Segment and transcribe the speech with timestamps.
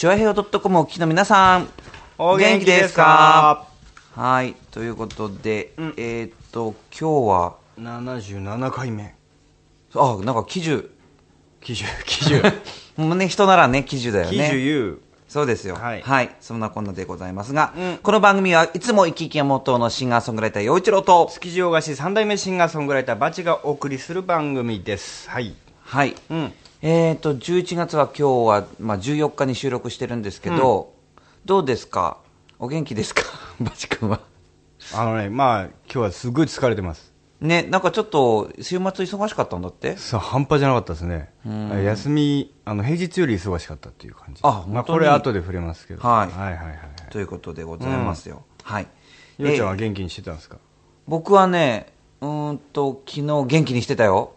[0.00, 1.68] チュアヘオ .com お聞きの皆さん、
[2.16, 3.66] お元気ですか？
[4.16, 9.14] はい、ということで、えーっと、今日は、77回目。
[9.94, 10.90] あ、なんか喜寿。
[11.60, 12.42] 喜寿喜寿
[12.96, 14.56] もうね、人ならね、喜寿だよ喜寿ね。
[14.56, 15.74] 優そうですよ。
[15.76, 16.34] はい。
[16.40, 25.28] そんなこんなでございますが、この番組はいつも生き生きが元のシンガーソングライター、陽一郎と、築地大菓子三代目シンガーソングライターバチがお送りする番組です。
[25.28, 25.54] はい。
[25.84, 26.16] はい。
[26.30, 30.94] うんえーっと、11月は今日は、まあ、14日に収録してるんですけど、
[31.44, 32.16] どうですか？
[32.58, 33.22] お元気ですか？
[33.60, 34.20] バチ君は。
[34.94, 37.10] あのねまあ今日はすごい疲れてます。
[37.40, 39.96] ね、なんかちょっと、週末忙しかったんだって？
[39.98, 41.30] さあ半端じゃなかったですね。
[41.84, 44.40] 休みあの平日より忙しかったっていう感じ。
[44.42, 46.06] あまあ、これ後で触れますけど。
[46.06, 46.38] はい。
[46.38, 46.78] はいはいはいはい。
[47.10, 48.42] ということでございますよ。
[48.62, 48.86] はい。
[49.38, 50.56] ようちゃんはえー元気にしてたんですか？
[51.06, 54.32] 僕はね、うーんと、昨日元気にしてたよ。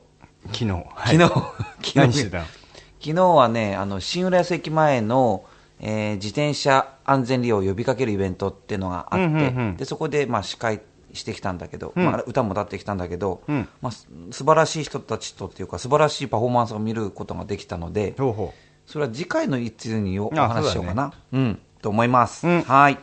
[0.52, 1.18] 昨日、はい。
[1.18, 2.30] 昨日、
[3.00, 5.44] 昨日はね、あの、新浦安駅前の、
[5.80, 9.77] えー自転車安全利用を呼びかけるイベントっていうのがあって、うんうんうん。
[9.77, 10.82] で、そこで、まあ、司会
[11.13, 12.05] してきたんだけど、うん。
[12.05, 13.68] まあ、歌も歌ってきたんだけど、うん。
[13.82, 18.16] まあ、す素晴らしい人たちとっていうか、素晴らしいパフォーマンスを見ることができたので、
[18.85, 21.13] それは次回の一通にお話ししようかな。
[21.32, 22.48] うん、と思います。
[22.48, 22.62] うん。
[22.63, 22.94] はい。
[22.94, 22.98] う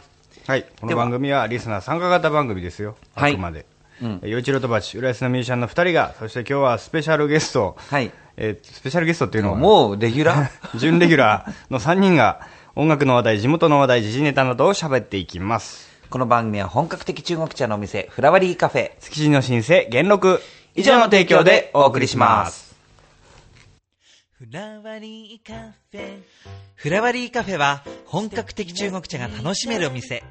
[0.47, 0.67] はい。
[0.81, 2.97] この番組はリスナー参加型番組ですよ。
[3.15, 3.35] あはい。
[3.35, 3.67] くまで
[4.03, 8.11] うん陽一郎とバチ浦安のミュージシャンの2人がそして今日はスペシャルゲストはい。
[8.37, 10.51] えースペシャルゲストっていうのはもう、レギュラー？
[10.79, 12.41] 準レギュラーの3人が
[12.75, 15.91] 音楽の話題、地元の話題、時事ネタなどを喋っていきます。
[16.09, 18.93] この番組は本格的中国茶のお店、フラワリーカフェ。
[19.01, 20.41] 築地の新生、元禄。
[20.75, 22.75] 以上の提供でお送りします。
[24.39, 26.23] フラワリーカフェ
[26.77, 30.25] フラワリーカフェは本格的中国茶が楽しめるお店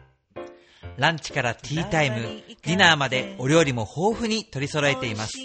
[0.99, 5.37] ランチからティータイムディナーまでお料理も豊富に取り揃えています。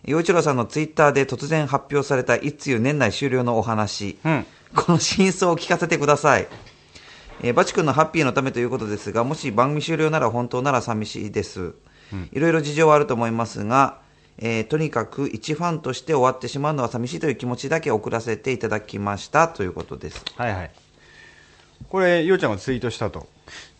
[0.04, 6.48] 陽一郎さんのツイッターで突然発表された一通年内終了のお話、うんこの真相を聞かせてください、
[7.40, 11.74] えーバチ君のハッピーのためということですがもし番組終了なら本当なら寂しいです、
[12.32, 13.98] いろいろ事情はあると思いますが、
[14.38, 20.70] えーとにかく一ファンとして終わってしまうのは寂しいという気持ちだけ送らせていただきましたということですはいはい。
[21.88, 23.26] これ、ようちゃんがツイートしたと？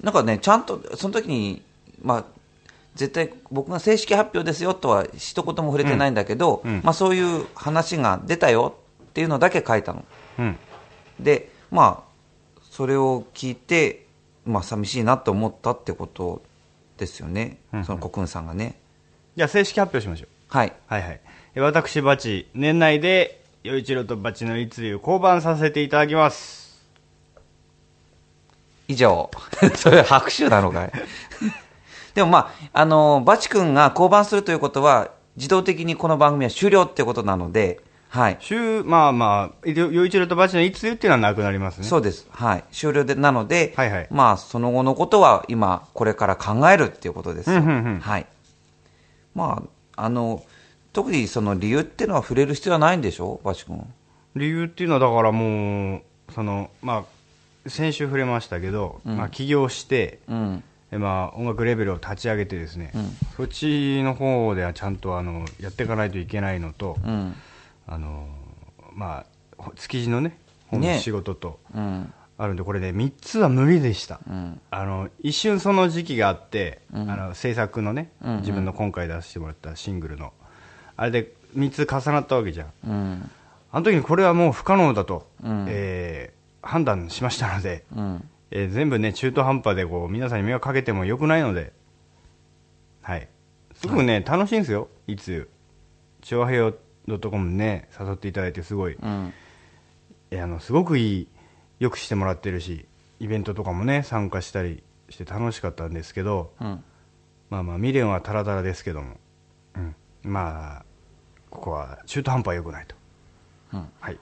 [0.03, 1.63] なんかねちゃんとその時に
[2.03, 2.25] まあ
[2.95, 10.05] 絶対僕が正式発表ですよとは一言も触れてないんだけど、うんまあ、そういう話が出たよっていうのだけ書いたの。
[10.39, 10.59] うん。
[11.19, 12.12] で、まあ、
[12.73, 14.07] それを聞いて、
[14.47, 16.43] まあ、寂しいなと思ったってこと
[16.97, 18.77] ですよね、うんその国分さんがね。
[19.37, 20.29] じゃあ、正式発表しましょう。
[20.49, 20.73] はい。
[20.87, 21.21] はいはい。
[21.55, 26.83] え私、バチ、年内で、陽一郎とバチの一流降板させていただきます。
[28.89, 29.31] 以上。
[29.77, 30.93] それ拍手なのかい？
[32.15, 32.39] でもま
[32.73, 37.81] あ、あの、バチ君が降板するということは、自動的にこの番組は終了ってことなので、
[38.13, 38.37] はい。
[38.41, 41.85] 週、まあまあ、陽一郎とバチの一流っていうのはなくなりますね。
[41.85, 42.27] そうです。
[42.31, 42.65] はい。
[42.71, 47.57] 終了で、なので、はいはいまあ、その後のことは今、これから考えるっていうことですよ。
[47.57, 48.27] うんうんうんはい。
[49.35, 49.63] ま
[49.97, 50.45] あ、あの、
[50.93, 53.83] 特にその理由っていうのは触れる必要はないんでしょバチ君。
[54.37, 56.03] 理由っていうのはだからもう
[56.35, 57.05] そのま
[57.65, 60.63] あ先週触れましたけど、まあ起業して、うん。
[60.91, 62.93] えまあ音楽レベルを立ち上げてですね、
[63.39, 67.35] そっちの方ではちゃんとあのやっていかないといけないのと、うん。
[67.87, 68.29] あの
[68.93, 69.27] まあ
[69.57, 70.39] ほ築地のね
[70.69, 70.95] 本ね。
[70.95, 72.13] の仕事とうん。
[72.39, 74.61] あるんでこれね3つは無理でした、うん。
[74.71, 77.11] あの一瞬その時期があって、うん。
[77.11, 78.11] あの制作のね、
[78.41, 80.33] 自分の今回出してもらったシングルの。
[80.97, 82.73] あれで3つ重なったわけじゃん。
[82.87, 83.31] うん。
[83.71, 85.67] あの時にこれはもう不可能だと、うん。
[85.69, 88.29] えー判断しましたので、うん。
[88.51, 91.73] えー全部ね中途半端でこう皆さんに迷惑かけてもよくないので
[93.03, 93.29] はい。
[93.75, 94.89] すごくね、楽しいんですよ。
[95.07, 95.49] いつ
[96.23, 96.75] チョアヘヨ
[97.09, 99.33] ドットコムね誘っていただいてすごい、うん。
[100.31, 101.29] えーあのすごくいい
[101.79, 102.87] よくしてもらってるし
[103.21, 106.85] イベントとかもね参加したりして楽しかったんですけどうん。
[107.51, 109.17] まあまあ未練はタラタラですけども、
[109.77, 110.85] うん、まあ
[111.51, 112.95] ここは中途半端は良くないと
[113.75, 113.89] うん。
[114.01, 114.21] はい、こ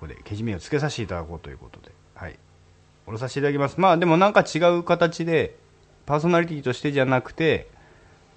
[0.00, 2.38] こでけじめをつけさせていただこうということで、はい、
[3.04, 3.80] 下ろさせていただきます。
[3.80, 5.56] まあでもなんか違う形で、
[6.06, 7.68] パーソナリティとしてじゃなくて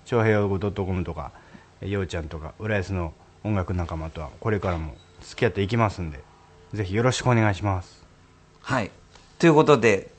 [0.06, 1.32] 長平洋語 .com とか
[1.82, 6.20] えーようちゃんとか浦安の音楽仲間とはこれからも付き合っていきますんで
[6.74, 8.02] ぜひよろしくお願いします
[8.62, 8.92] はい。
[9.40, 10.12] ということで、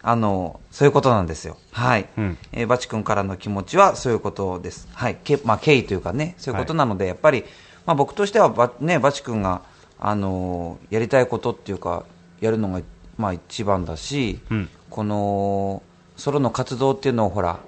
[0.00, 1.56] あの、そういうことなんですよ。
[1.72, 2.08] はい。
[2.16, 4.88] うんえーバチ君からの気持ちはそういうことです。
[4.94, 5.18] はい。
[5.24, 7.44] けまあ、経緯というかね、そういうことなので、やっぱり、
[7.84, 9.62] まあ僕としてはば、ね、バチ君が、
[9.98, 12.04] あのーやりたいことっていうか、
[12.40, 12.80] やるのが、
[13.18, 15.82] まあ一番だし、うんこの、
[16.16, 17.58] ソロの活動っていうのをほら、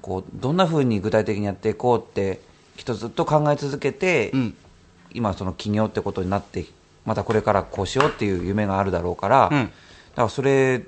[0.00, 2.40] こう、どんな風に具体的にやっていこうって、
[2.78, 4.56] きっとずっと考え続けて、うん。
[5.12, 6.66] 今その起業ってことになって
[7.06, 9.64] またこれからこうしようっていう夢があるだろうから、うん。
[9.64, 9.68] だ
[10.16, 10.84] からそれ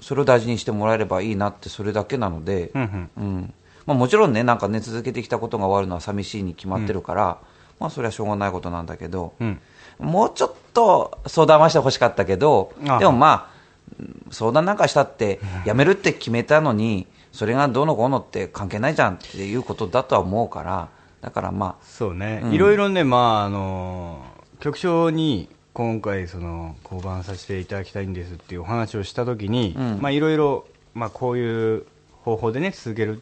[0.00, 3.10] それを大事にしてもらえればいいなってそれだけなので、うんうん。
[3.16, 3.54] うん。
[3.86, 7.38] まあ、もちろんねなんかね続けてきたことが終わるのは寂しいに決まってるから、
[7.78, 9.60] まあそれはしょうがないことなんだけど、うん。
[10.00, 20.88] もうちょっと相談はしてほしかったけどでもまあ相談なんかしたってやめるって決めたのにそれがどうのこうのって関係ないじゃんっていうことだとは思うから
[21.20, 22.52] だからまあそうね、うん。
[22.52, 24.24] いろいろね、まああの
[24.60, 29.98] 局長に今回その降板させていただきたいんですっていうお話をしたときに、うん。
[30.00, 31.86] まあいろいろまあこういう
[32.22, 33.20] 方法でね続けるっ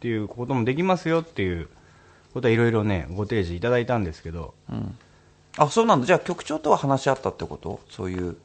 [0.00, 1.68] ていうこともできますよっていう
[2.34, 4.98] ことはいろいろねご提示いただいたんですけど、うん。
[5.58, 6.06] あそうなんだ。
[6.06, 7.80] じゃあ局長とは話し合ったってこと？
[7.90, 8.36] そういう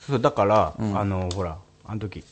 [0.00, 0.98] そうだから、うん。
[0.98, 2.24] あのほらあの時、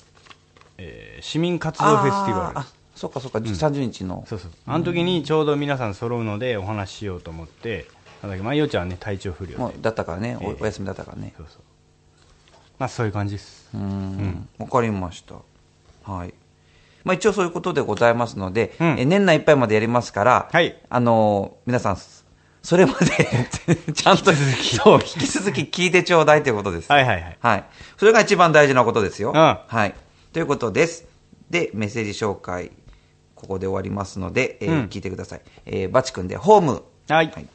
[0.79, 4.25] えー市民活動フェスティバルあそうかそうか、30日の。
[4.27, 4.51] そうそう。
[4.67, 7.87] あの時にちょうど皆さん揃うのでお話ししようと思って
[8.23, 10.57] なんだっけまあようちゃんはね体調不良だったからね、おええ。
[10.61, 11.35] お休みだったからね。
[11.37, 11.61] そうそう。
[12.79, 13.69] まあそういう感じです。
[13.75, 14.49] うーん。
[14.59, 15.35] わかりました。
[16.11, 16.35] はい。
[17.05, 18.97] まあ、一応そういうことでございますので、うん。
[18.99, 20.77] え年内いっぱいまでやりますから、はい。
[20.89, 21.99] あのー皆さん
[22.63, 23.07] それまで
[23.95, 24.39] ちゃんと引
[25.21, 26.91] き続き聞いてちょうだいということです。
[26.91, 27.39] はいはいはい。
[27.41, 27.65] はい。
[27.97, 29.31] それが一番大事なことですよ。
[29.31, 29.37] うん。
[29.37, 29.95] はい。
[30.37, 31.07] ということです。
[31.49, 32.71] で、メッセージ紹介、
[33.35, 35.41] ここで終わりますので、えーうん聞いてください。
[35.65, 36.83] えーバチ君で、ホーム。
[37.09, 37.47] はいはい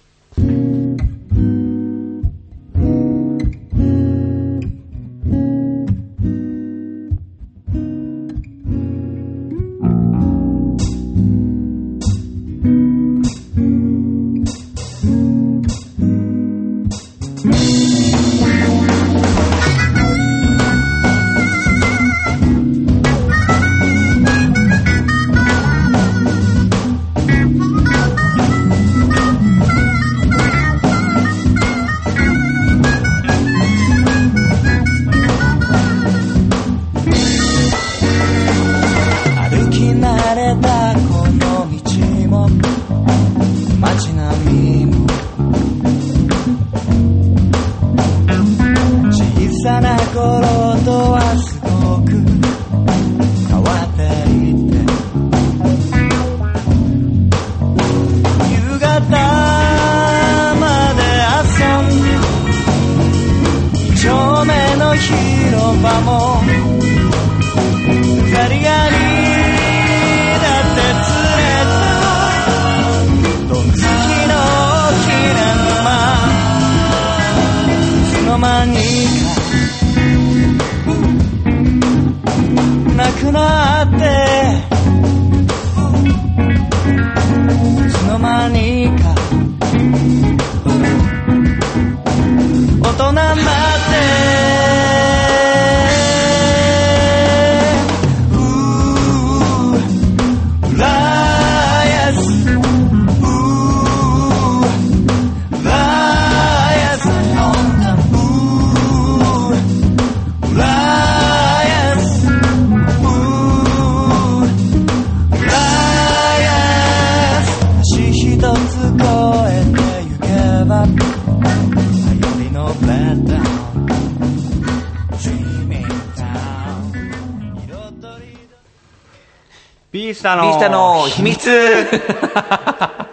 [130.22, 131.08] ビースタのタの。
[131.08, 131.50] 秘密。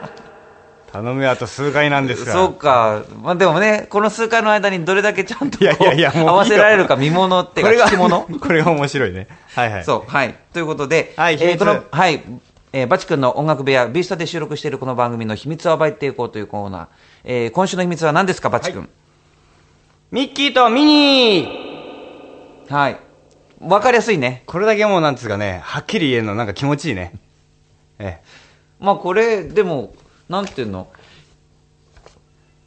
[0.90, 3.02] 頼むよあと数回なんですからそうか。
[3.22, 8.22] まあでもね、この数回の間にどれだけちゃんといやいやいや合わせられるか見物っていうかこれが聞き物。
[8.40, 9.28] これが面白いね。
[9.54, 9.84] はいはい。
[9.84, 10.34] そう、はい。
[10.52, 12.22] ということで、はいえーこの、はい、
[12.72, 16.86] えーバチ君の音楽部屋、ビースタで収録しているこの番組の秘密を暴いていこうというコーナー。
[17.24, 18.88] えー今週の秘密は何ですか、バチ君？
[20.10, 22.74] ミッキーとミニー。
[22.74, 22.98] はい。
[23.60, 24.42] わ、かりやすいね。
[24.46, 27.12] これだけもうなんつうかねはっきり言えるのなんか気持ちいいね。
[27.98, 28.20] え
[28.78, 29.94] まあこれ、でも、
[30.28, 30.88] なんていうの、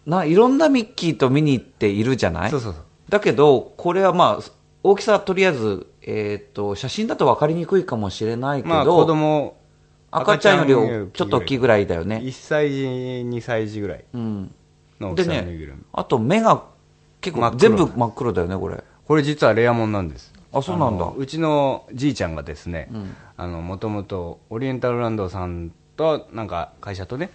[0.06, 2.52] な、いろんなミッキーとミニーっているじゃない？
[2.52, 2.84] そうそうそう。
[3.10, 4.44] だけど、これはまあ、
[4.84, 9.56] 大きさはとりあえずえっ、と、写真だと分かりにくいかもしれないけど、まあ子供
[10.10, 12.18] 赤ちゃんよりちょっと大きいぐらいだよね。
[12.24, 14.54] 1歳児2歳児ぐらいうん。
[15.00, 16.64] の大できさのぬいぐるみ、ね、あと目が
[17.22, 18.84] 結構全部真っ黒だよね、これ。
[19.08, 20.31] これ実はレアもんなんです
[20.76, 21.06] うなんだ。
[21.06, 23.66] のうちのじいちゃんがですねん。
[23.66, 27.30] もともとオリエンタルランドさんとなんか会社とね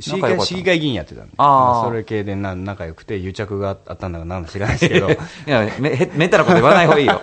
[0.00, 5.08] 市議会市議員やってたんでそれ系でな仲良くて癒着があったんだかなんか知らないですけど。
[5.10, 5.14] い
[5.46, 7.20] や、め、ったなこと言わない方がいいよ。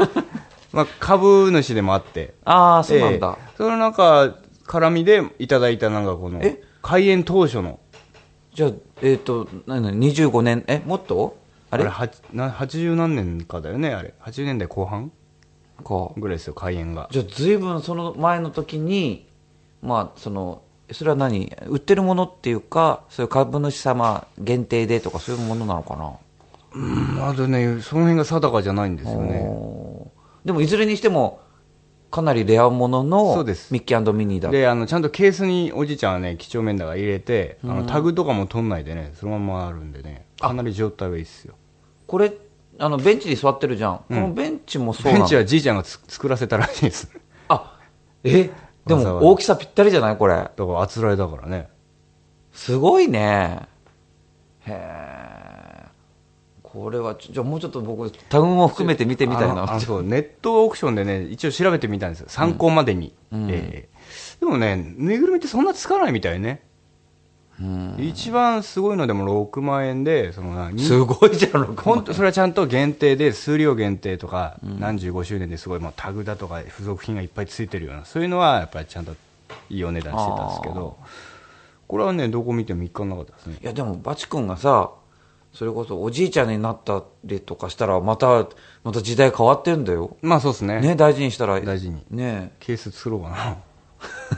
[0.72, 2.34] まあ株主でもあって。
[2.44, 3.36] ああ、そうなんだ。
[3.38, 3.56] ええ。
[3.56, 6.62] そのなんか絡みでいただいたなんかこのえ？
[6.82, 7.78] 開園当初の。
[8.54, 8.70] じゃあ、
[9.02, 11.36] えっ、と、なに、25年、え、もっと？
[11.70, 11.84] あれ？
[11.84, 14.14] あれはな80何年かだよねあれ。
[14.22, 15.10] 80年代後半？
[15.84, 16.12] か。
[16.16, 17.08] ぐらいですよ開園が。
[17.10, 19.28] じゃあ、ずいぶんその前の時に、
[19.82, 21.52] まあ、その、それは何？
[21.66, 26.14] 売ってるものっていうか、そういう株主様限定でとかそういうものなのかな？
[27.28, 29.40] あとねその辺が定かじゃないんですよね。
[30.44, 31.40] でも、いずれにしても、
[32.10, 33.70] かなりレアもののそうです。
[33.72, 34.50] ミッキーミニーだ。
[34.50, 41.54] であのちゃんとケースにおじいちゃんはね几帳面だから入れて、あのタグとかも取んないでねそのままあるんでねかなり状態はいいっすよ。
[42.06, 42.32] これ、
[42.78, 43.96] あの、ベンチに座ってるじゃん。
[44.08, 47.10] このベンチもそうなのベンチはじいちゃんがつ作らせたらしいです。
[47.48, 47.78] あ、
[48.24, 48.50] え？
[48.86, 49.26] でわざわざ。
[49.26, 50.16] も大きさぴったりじゃない？
[50.16, 50.34] これ。
[50.34, 51.68] だからあつらいだからね。
[52.52, 53.66] すごいね。
[54.60, 55.88] へえ。
[56.62, 59.52] これはちょ、じゃあもうちょっと僕、タグも含めて見てみたいな。
[59.52, 62.26] あのあのそうネットオークションでね一応調べてみたんですよ。
[62.28, 63.88] 参考までに、ええ。
[64.40, 66.62] でもねぬいぐるみってそんなつかないみたいね。
[66.62, 66.67] うん
[67.98, 79.14] 一番すごいのでも6万円でそのすごいじゃん、6本当それはちゃんと限定で数量限定とか、何十五周年ですごいもうタグだとか付属品がいっぱいついてるようなそういうのはやっぱりちゃんと
[79.70, 80.98] いいお値段してたんですけど
[81.88, 83.56] これはねどこ見ても一貫なかったですね。
[83.62, 84.92] いや、でも、バチ君がさ、
[85.54, 88.46] それこそおじいちゃんになったりとかしたら、また、
[88.84, 90.16] また時代変わってんだよ。
[90.20, 90.80] まあそうですね。
[90.80, 91.58] ね、大事にしたら。
[91.60, 92.04] 大事に。
[92.10, 92.52] ね。
[92.60, 93.56] ケース作ろうかな。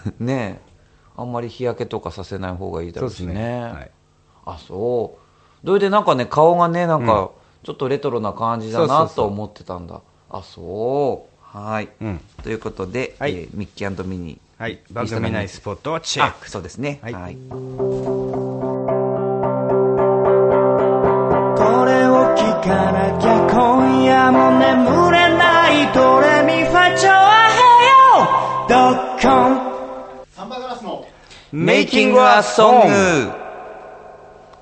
[0.07, 0.61] え、 ね。
[0.65, 0.70] え。
[1.21, 3.35] あんまり日焼けとかさせない方がいいだろうしね。
[3.35, 3.91] ねはい
[4.47, 5.19] あ、そ
[5.63, 5.67] う。
[5.67, 7.31] それでなんかね、顔がね、なんか、
[7.63, 10.01] ちょっとレトロな感じだなと思ってたんだ。
[10.31, 11.59] あ、そう。
[11.59, 11.89] はい。
[12.01, 14.63] うんということで、はいえーミッキーミニー。
[14.63, 17.01] はい番組内スポットをチェッあクそうですね。
[17.03, 17.35] はいはい。
[17.37, 17.45] こ
[21.85, 27.61] れを聞かなきゃ今夜も眠れないドレミファチョアヘ
[28.25, 29.60] ヨドッコン
[31.53, 33.31] メイキングアソング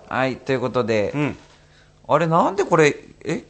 [0.09, 1.37] はい、ということで、うん。
[2.09, 3.45] あれなんでこれ、え、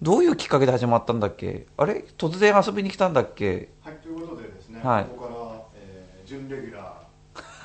[0.00, 1.66] どういうきっかけで始まったんだっけ？
[1.76, 2.04] あれ？
[2.16, 3.68] 突然遊びに来たんだっけ？
[3.82, 5.04] はい、ということでですね、はい。
[5.04, 5.34] ここから、
[5.76, 6.94] えー、準レギュラ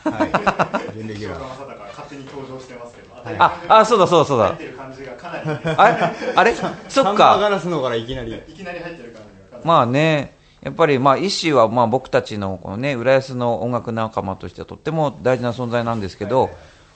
[0.03, 0.91] ー、はい。
[0.99, 1.39] 準レギュラー。
[1.39, 4.47] 正川が勝手に登場してますけど、あ、あ、そうだそうだそうだ。
[4.47, 4.65] 入って。
[4.65, 6.53] る感じがかなり、ね、あれあれ？
[6.55, 7.49] そっサンバーガか。
[7.49, 8.35] ラスのからいきなり。
[8.49, 16.49] いきなり入ってる感じがかなり、まあね、やっぱりまあ、医師はまあ僕たちのこのね、浦安の音楽仲間としてはとっても大事な存在なんですけど、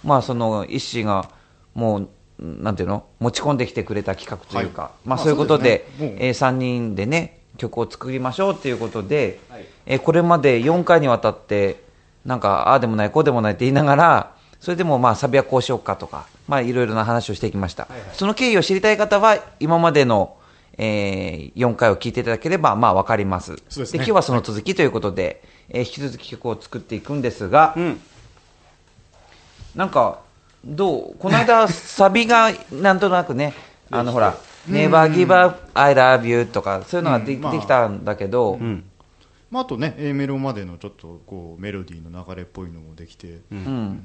[0.04, 1.30] まあその医師が
[1.74, 3.06] もう、なんていうの？
[3.20, 4.92] 持ち込んできてくれた企画というか、はい。
[5.08, 6.16] まあまあそういうことで、ですね。
[6.20, 9.66] えー3人でね、曲を作りましょうということで、はい。
[9.86, 11.82] えーこれまで4回にわたって、
[12.26, 17.88] なんか、ああでもない、こうでもないって言いながら、それでもまあサビはこうしようかとか、まあいろいろな話をしてきました。
[18.14, 20.36] その経緯を知りたい方は、今までの、
[20.78, 23.56] えー4回を聞いていただければ、まあわかります。
[23.56, 23.86] ですね。
[23.96, 28.00] 今日はその続きということで、えー引き続き曲を作っていくんですが、うん。
[29.76, 30.20] なんか、
[30.66, 33.54] どうこの間、サビがなんとなくね、
[33.92, 34.38] あのほら、
[34.70, 38.84] Never give up, I love you とか、そういうのがで,、できたんだけど、うん。
[39.52, 44.04] まあ、あとね A メロまでのちょっとこうメロディーの流れっぽいのもできて、うん。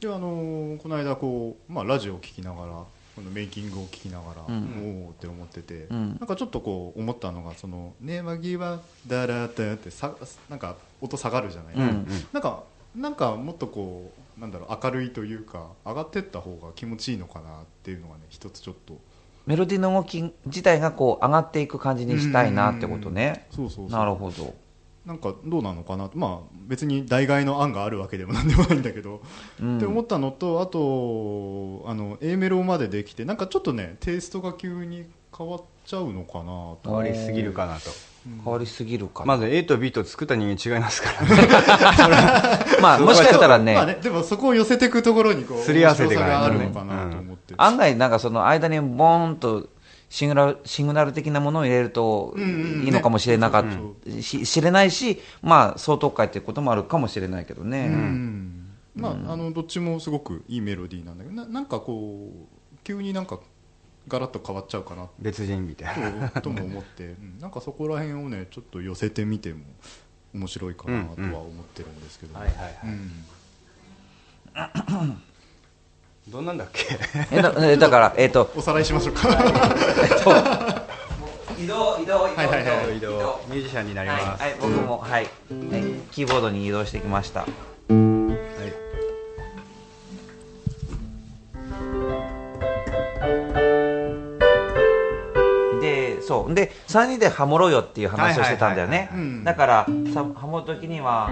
[0.00, 2.84] であのーこの間こう、まあ、ラジオを聴きながら
[3.16, 5.04] このメイキングを聞きながら、ん。
[5.04, 6.10] おおって思ってて、ん。
[6.20, 10.14] なんかちょっとこう思ったのがその「ネバギバダラダ」ってさ
[10.50, 12.06] なんか音下がるじゃない、うん。
[12.34, 12.62] なんか
[12.94, 18.98] なんかもっとこうなんだろう明るいというか上がってった方が気持ちいいのかなっていうのがね一つちょっと。
[19.46, 23.46] メロディーの動き自体がこう上がっていく感じにしたいなってことね。
[23.50, 23.98] そうそうそう。
[23.98, 24.54] なるほど。
[25.06, 29.22] なんかどうなのかなまあ別に代替の案があるわけでもなんでもないんだけど、
[29.62, 29.76] うん。
[29.76, 36.80] って思ったのとあとあの A メロまでできてなんかちょっとねテイストが急に変わっちゃうのかなと。
[36.84, 37.90] 変わりすぎるかなと。
[38.42, 39.26] 変わりすぎるかな。
[39.26, 49.68] まず A と B と作った人間違いますから まあ、もしかしたらね、まあねでもそこを寄せていくところにこうすり合わせてがあるのかなと思って、案外なんかその間にボーンと
[50.08, 52.46] シグナルシグナル的なものを入れるとうんう
[52.82, 57.86] んいいのかもしれなかっねそうし知れないし、まあ、相当会っていうこともあるかもしれないけどね。
[57.86, 58.62] うん。
[58.94, 63.40] まあ、あのどっちもすごくいいメロディーなんだけどななんかこう急になんか
[64.08, 66.30] ガラッと変わっちゃうかな別人みたいな。
[66.30, 67.38] ととも思って、うん。
[67.40, 69.64] なんかそこら辺をねちょっと寄せてみても
[70.34, 72.78] 面白いかなとは思ってるんですけど、はいはいはい。
[72.84, 72.86] う
[75.04, 75.22] ん
[76.28, 76.98] どんなんだっけ？
[77.30, 79.28] えだえだから、えっ、と、おさらいしましょうか。
[81.56, 82.96] 移動、移動、移動、はいはいはい。
[82.96, 83.40] 移動。
[83.48, 85.28] ミュージシャンになります、はい、はい、僕も、はい、はい、
[86.10, 87.42] キーボードに移動してきました。
[87.42, 87.46] は
[95.78, 95.80] い。
[95.80, 99.10] で、そう、で、三人でハモろうよっていう話をしてたんだよね。
[99.44, 101.30] だから、さハモるときには。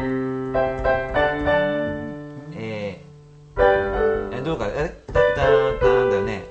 [4.55, 6.45] どうか、え、だだだだよね。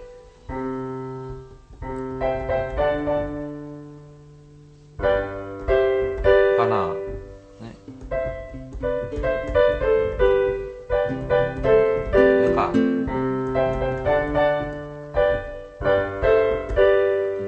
[6.57, 6.93] かな。
[7.61, 7.77] ね。
[12.11, 12.73] どうか。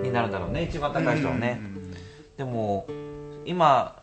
[0.01, 1.59] になるんだろうね一番高い人はね、
[2.37, 2.87] でも
[3.45, 4.01] 今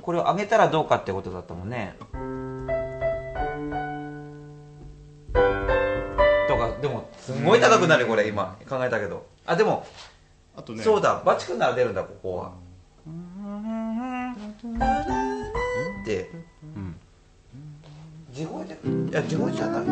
[0.00, 1.96] これを上げたらどうかってことだったもんね
[7.38, 8.56] すごい高くなるよこれ今。
[8.68, 9.24] 考えたけど。
[9.46, 9.86] あでも、
[10.56, 10.82] あとね。
[10.82, 11.22] そうだ。
[11.24, 12.52] バチ君なら出るんだここは。
[16.04, 16.30] で
[16.76, 16.96] うん。
[18.32, 18.74] 地声で
[19.10, 19.84] いや地声じゃない。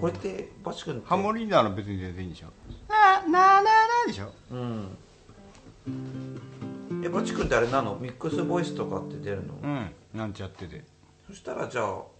[0.00, 1.06] これってバチ君って。
[1.06, 2.48] ハモリなら別に全然いいんでしょ。
[2.88, 3.70] なななな
[4.06, 4.32] でしょ。
[4.50, 4.98] うん。
[7.04, 7.96] えバチ君ってあれなの？
[7.96, 9.90] ミックスボイスとかって出るの、うん。
[10.14, 10.84] なんちゃってて
[11.26, 12.10] そしたらじゃあこ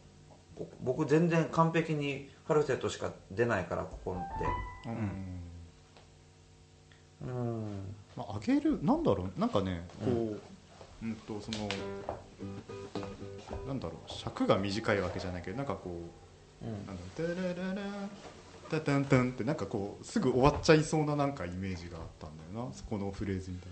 [0.82, 4.90] 僕全然完璧にファルセットしか出ないからここって。
[7.24, 7.30] うん。
[7.30, 7.94] うん。
[8.16, 10.40] まあ、上げるなんだろうなんかねこう、
[11.02, 11.68] うん、とその
[13.66, 16.00] なんだろう尺が短いわけじゃないけどなんかこ
[16.62, 16.72] ううん。
[16.86, 18.08] なんだろうタラララ
[18.70, 23.70] タタンタンってなんかこうすぐ終わっちゃいそうななんかイメージがあったんだよなそこのフレーズみたい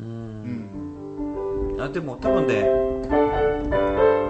[0.00, 1.76] うん。
[1.76, 4.27] な、うん、あでも多分ね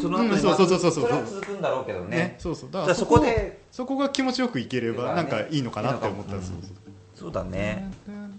[0.00, 1.04] その後にうんそうそうそうそうそう。
[1.04, 2.16] それは続くんだろうけどね。
[2.16, 2.70] ねそうそう。
[2.70, 5.22] だじゃあそこでそこが気持ちよくいければまあね。
[5.22, 6.70] なんかいいのかなって思ったいいのかそうそう
[7.14, 7.90] そうだね。
[8.08, 8.30] うん。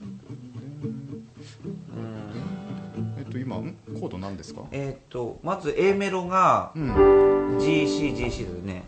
[3.18, 3.76] えっと今ん？
[4.00, 4.62] コード何ですか？
[4.72, 7.58] えっ、とまず A メロがうん。
[7.60, 8.84] GCGC だよね。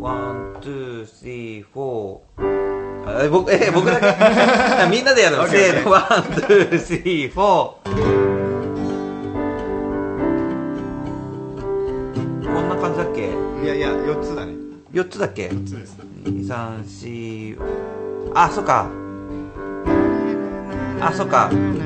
[0.00, 3.26] One, two, three, four。
[3.26, 4.06] あ、僕、え、僕だけ？
[4.08, 5.46] あ みんなでやるの？
[5.46, 8.21] せーの、 one, two, three, four。
[14.12, 14.52] 4つだね
[14.92, 15.48] ?4 つだっけ？
[15.48, 18.32] そうですね ?2、3、4。
[18.34, 18.90] あ、そっか。
[21.00, 21.50] あ、そっか。
[21.52, 21.82] うん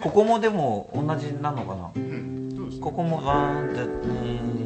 [0.00, 1.90] ここもでも同じなのかな？
[1.94, 4.65] うんここもワン、ツー、ン、ツー、ス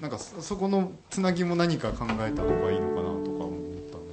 [0.00, 4.12] なんかそそこのつなぎも何か考えた方がいいのかなとか思ったね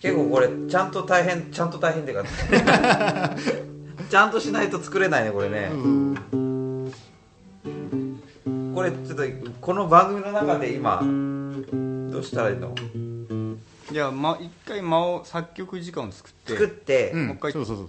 [0.00, 3.36] 結構これちゃんと大変ちゃんと大変っていうか
[4.08, 5.70] ちゃんとしないと作れないねこれね、
[8.74, 9.24] これちょっと
[9.60, 11.02] この番組の中で今
[12.12, 12.74] どうしたらいいの？
[13.90, 17.26] じゃあ、ま、一回間を作曲時間を作って作って、うん。
[17.28, 17.52] もう一回。
[17.52, 17.86] そうそうそう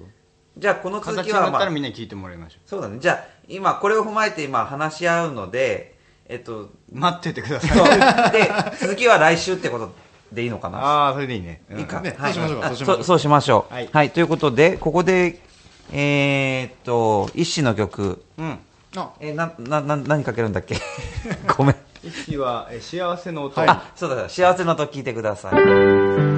[0.55, 2.99] じゃあこの続形になったらみんなに聞いてもらいましょそうだね。
[2.99, 5.95] じゃあ今これを踏まえて今話し合うので
[6.27, 7.77] えっとう待っててください。
[7.77, 7.87] そう。
[8.31, 9.91] で続きは来週ってこと
[10.31, 10.77] でいいのかな？
[10.77, 11.79] ああそれでいいね、うん。
[11.79, 12.97] いいか、ねはい、そうしましょうかあそうしましょう。
[12.97, 13.73] そそうしましょう。
[13.73, 13.89] はい。
[13.91, 15.39] はい、ということで、ここで、
[15.91, 18.59] えー、っと、一子の曲、うん。
[18.95, 19.09] あ。
[19.19, 20.75] えー、な、な、な、何かけるんだっけ？
[21.57, 21.75] ごめん。
[22.03, 23.69] 一はえ幸せの音、はい。
[23.69, 26.32] あ、そうだ、幸せの音聞いてください。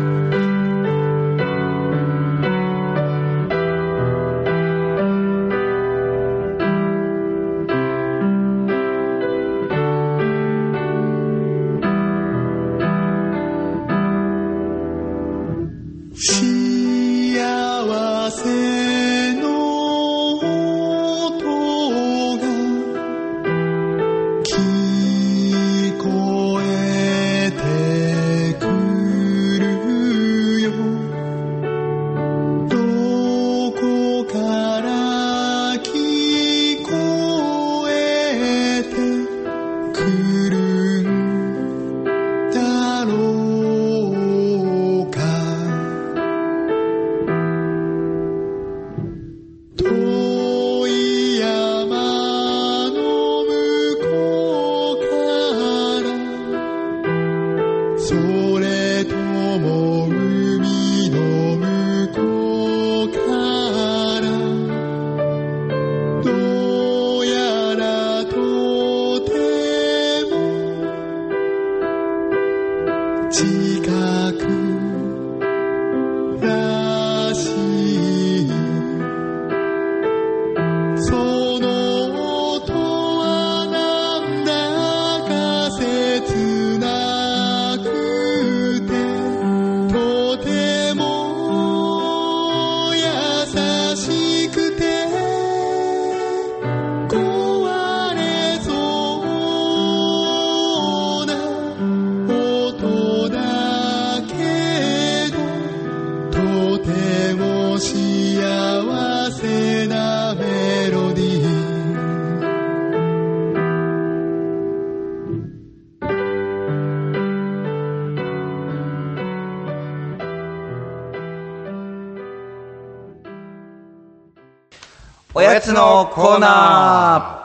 [125.66, 127.42] つのコーナ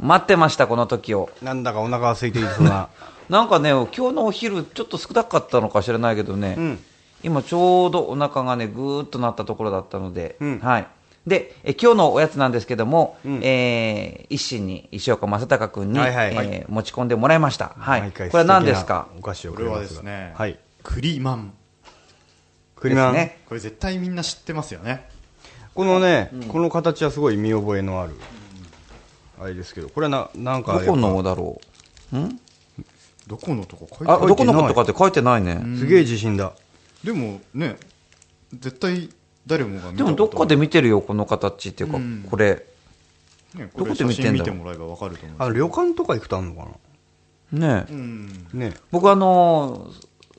[0.00, 1.28] ー待ってました、この時を。
[1.42, 2.88] なんだかお腹が空いていそうな。
[3.28, 6.84] なんかね、今日のお昼、ちょっと少なかったのか知らないけどね、うん
[7.24, 10.86] 今ちょうどお腹がね、ぐーっとなったところだったので、うんはい。
[11.26, 17.72] で、え今日のおやつなんですけども、うんえー一心に石岡正隆君に、はいはいえー持ち込んでもらいました。
[17.76, 18.12] はい。
[18.12, 19.08] これは何ですか？
[19.18, 20.58] お菓子をこれくれますがはですね、はい。
[20.84, 21.52] 栗マン
[22.76, 23.12] クリマン。
[23.14, 23.38] ですね。
[23.48, 25.08] これ絶対みんな知ってますよね
[25.78, 28.16] このね、この形はすごい見覚えのある、
[29.40, 31.60] あれですけど、これはな、なんかどこのだろ
[32.12, 32.18] う？
[32.18, 32.40] ん？
[33.28, 34.34] どこのとこ書いてあ、あるど。
[34.34, 35.62] このことかって書いてないね。
[35.78, 36.52] すげえ自信だ。
[37.04, 37.76] でもね
[38.52, 39.08] 絶対
[39.46, 42.26] 誰もが見でもどっかで見てるよ、この形っていうか、うん。
[42.28, 42.66] これ。
[43.54, 44.64] ね、どここれ写真で見てんだろう？
[44.64, 45.36] 見てもらえばわかると思う。
[45.38, 46.68] あの、旅館とか行くとあるのか
[47.52, 47.92] ねえ。
[47.92, 48.26] うん。
[48.52, 48.74] なね。
[48.90, 49.92] 僕あの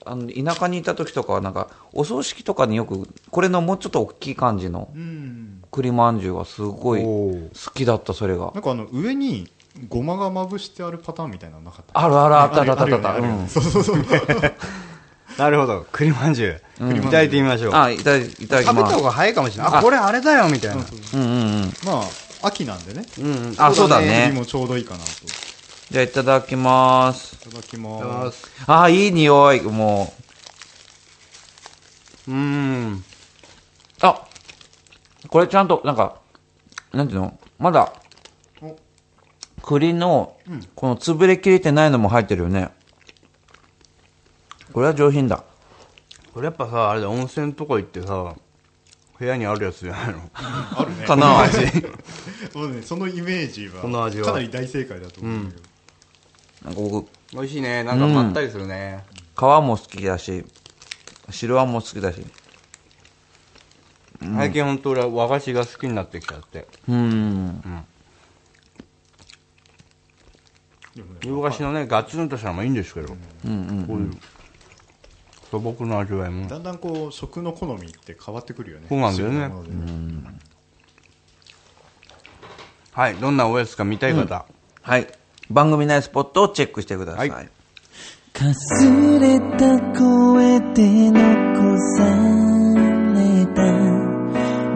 [0.09, 5.61] あの田舎にいた時とかはなんかお葬式とかによくこれのもうちょっと大きい感じのうん。
[5.71, 7.37] 栗まんじゅうがすごい好
[7.75, 8.51] きだったそれが。
[8.55, 9.47] なんかあの上に
[9.87, 11.99] ごまがまぶしてあるパターンみたいなのなかった？
[11.99, 14.03] あるあるあったあったあったそうそうそう。
[15.37, 15.85] なるほど。
[15.91, 16.97] 栗まんじゅう。
[16.97, 17.75] いただいてみましょう。
[17.75, 18.77] あいただいいただきます。
[18.79, 19.73] 食べた方が早いかもしれない。
[19.75, 20.83] あ、これあれだよ、みたいな。
[21.13, 21.73] うんうんうん。
[21.85, 22.01] ま
[22.41, 23.05] あ秋なんでね。
[23.19, 23.55] うんうん。
[23.59, 25.05] あそうだ栗ねもちょうどいいかなと。
[25.05, 25.05] い
[25.91, 27.39] じゃあいただきます。
[27.49, 28.47] ただきます。
[28.67, 29.61] あいい匂い。
[29.61, 30.13] も
[32.27, 32.31] う。
[32.31, 33.03] うーん。
[34.01, 34.27] あ
[35.29, 36.19] これちゃんとなんか
[36.93, 37.37] なんていうの？
[37.57, 37.91] まだ
[38.61, 38.77] お
[39.63, 40.37] 栗の
[40.75, 42.69] この潰れきれてないのも入ってるよね。
[44.71, 45.43] これは上品だ。
[46.33, 48.35] これやっぱさ、あれだ、温泉とか行ってさ、
[49.17, 50.29] 部屋にあるやつじゃないの？
[50.35, 51.05] あるね。
[51.07, 51.27] かな
[52.53, 54.27] も うねそのイメージはこの味は。
[54.27, 55.68] かなり大正解だと思うんだけど、
[56.63, 57.09] なんか僕。
[57.33, 57.83] 美味しいね。
[57.83, 59.03] なんかまったりするね。
[59.37, 60.45] 皮も好きだし
[61.29, 62.25] 白あんも好きだし。
[64.21, 66.67] 最近本当俺は和菓子が好きになってきちゃって。
[66.89, 67.61] うん。
[70.95, 73.53] でもね洋菓子のね、ガツンとしたのもいいんですけど、こうい
[74.07, 74.17] う。
[75.49, 76.47] 素朴な味わいも。
[76.47, 78.87] だんだんこう食の好みって変わってくるよね。
[78.89, 79.49] そうなんだよね。
[82.91, 84.45] はい、どんなおやつか見たい方。
[84.81, 85.07] はい
[85.49, 87.49] 番組内スポットをチェックしてください、はい。
[88.33, 92.05] かすれた声で残さ
[93.15, 93.63] れた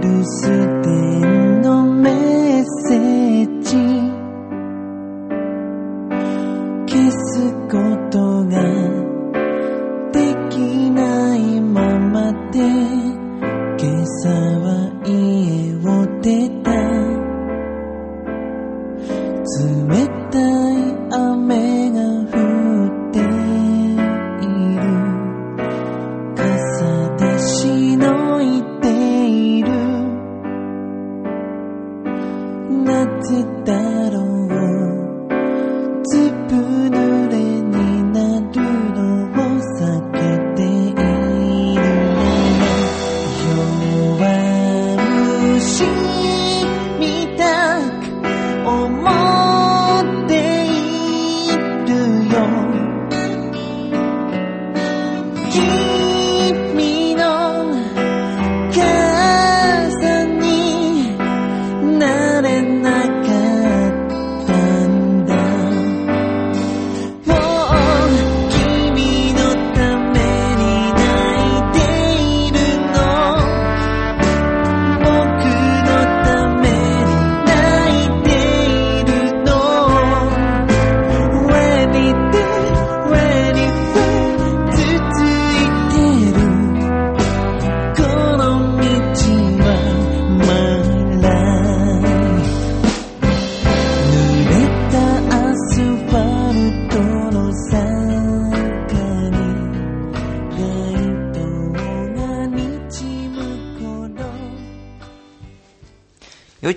[0.02, 0.48] 留守
[0.82, 3.70] 電のメッセージ。
[6.92, 7.78] 消すこ
[8.10, 8.73] とが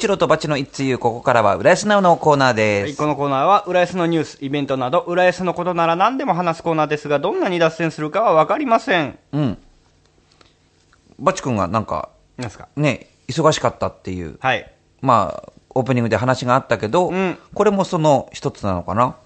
[0.07, 2.85] 洋一郎とバチの一通ゆここからは浦安なおのコーナーです。
[2.85, 9.19] はいこのコーナーは、浦安のニュース、イベントなど、浦安のことなら何でも話すコーナーですが、どんなに脱線するかはわかりません。
[9.33, 9.59] うん。
[11.19, 12.69] バチ君がなんか、なんですか？
[12.77, 14.71] ね、忙しかったっていう、はい。
[15.01, 19.17] まあ、オープニングで話があったけど、うんこれもその一つなのかな？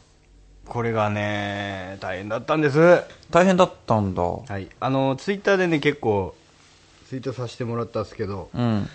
[0.66, 2.78] これがね、大変だったんです。
[2.78, 4.22] は大変だったんだ。
[4.58, 4.66] い。
[4.80, 6.34] あの、ツイッターでね、結構、
[7.10, 8.88] ツイートさせてもらったんですけど、うん。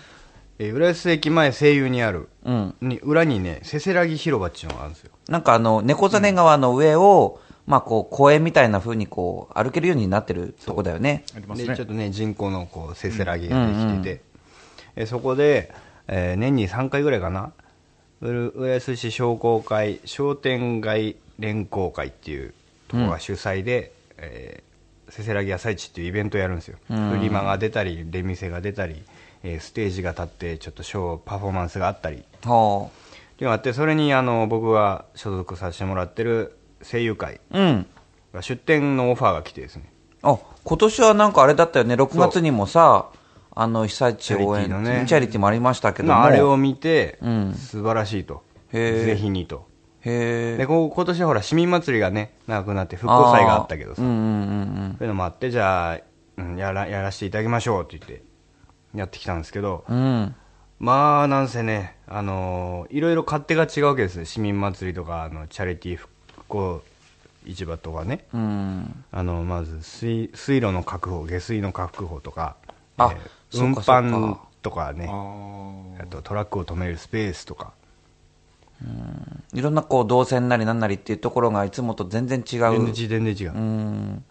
[0.58, 2.74] えー浦安駅前声優にある、うん。
[2.80, 5.10] に裏にね、せせらぎ広場っていうのがあるんですよ。
[5.28, 11.24] なんかあの、猫ザネ川の上を、まあこう、公園みたいな風にこう、歩けるようになってるとこだよね。
[11.28, 11.76] で、ありますね。
[11.76, 14.20] ちょっとね、人工のこう、せせらぎができてて、
[14.96, 15.72] えーそこで、
[16.08, 17.52] えー年に3回ぐらいかな、
[18.22, 22.54] 浦安市商工会商店街連合会っていう
[22.88, 24.66] ところが主催で、えー
[25.08, 29.04] せせらぎ朝市っていうイベントをやるんですよ、フリマが出たり出店が出たり、
[29.46, 32.16] えーステージが立ってちょっとショーパフォーマンスがあったり。
[32.16, 32.90] っては
[33.38, 37.40] いうのがあってそれにあの僕が所属させてもらってる声優会。
[37.50, 39.90] が出展のオファーが来てですね。
[40.22, 43.10] あ、今年はなんかあれだったよね、6月にもさ、
[43.54, 45.04] あの、被災地応援チャリティーのね。
[45.06, 46.14] チャリティーもありましたけども。
[46.14, 47.54] まあ、あれを見て、うん。
[47.54, 48.42] 素晴らしいと。
[48.72, 49.66] ぜひにと。
[50.06, 50.56] へえ。
[50.56, 54.94] で今年はほら市民祭りがねなくなって復興祭があったけどさ、うんうんうん。
[54.98, 55.98] そういうのもあってじゃあ、
[56.36, 58.22] うん、やらやらせていただきましょうって言って
[58.96, 59.96] やってきたんですけど、うん。
[59.96, 60.34] うん。
[60.78, 66.12] まあなんせね、あのーいろいろ勝手が違うわけです市民祭りとかあのチャリティー復
[66.48, 66.82] 興
[67.46, 69.04] 市場とかねうん。
[69.10, 72.56] あのまず水水路の確保下水の確保とか、
[72.98, 77.72] あえー運搬とかねああとトラックを止めるスペースとか
[79.54, 82.58] いろんなこう、動線なりなんなりっていうところがいつもと全然違う。
[82.58, 84.24] 全然全然違う、うん。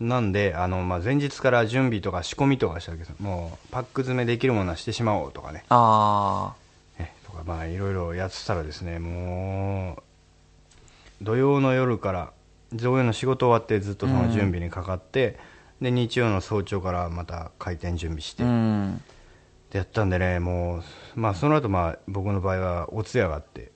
[0.00, 3.14] なんであの、まあ、前日から準備とか仕込みとかしたわけです。
[3.18, 5.64] もうパック詰めできるものはしてしまおうとかね。
[5.70, 6.54] あ
[6.98, 10.02] えとかまあいろいろやってたらですねもう
[11.22, 12.32] 土曜の夜から
[12.72, 15.38] 土曜の仕事終わってずっとその準備にかかって、
[15.80, 18.46] で日曜の早朝からまた開店準備して、あ。
[18.46, 19.02] うん。
[19.70, 23.72] でやったんでねもう、まあ、その後まあ僕の場合はお通夜があって。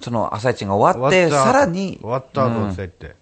[0.00, 1.98] その朝市が終わって、さらに。
[2.00, 2.68] 終わった後うん。
[2.68, 3.16] お通夜行って、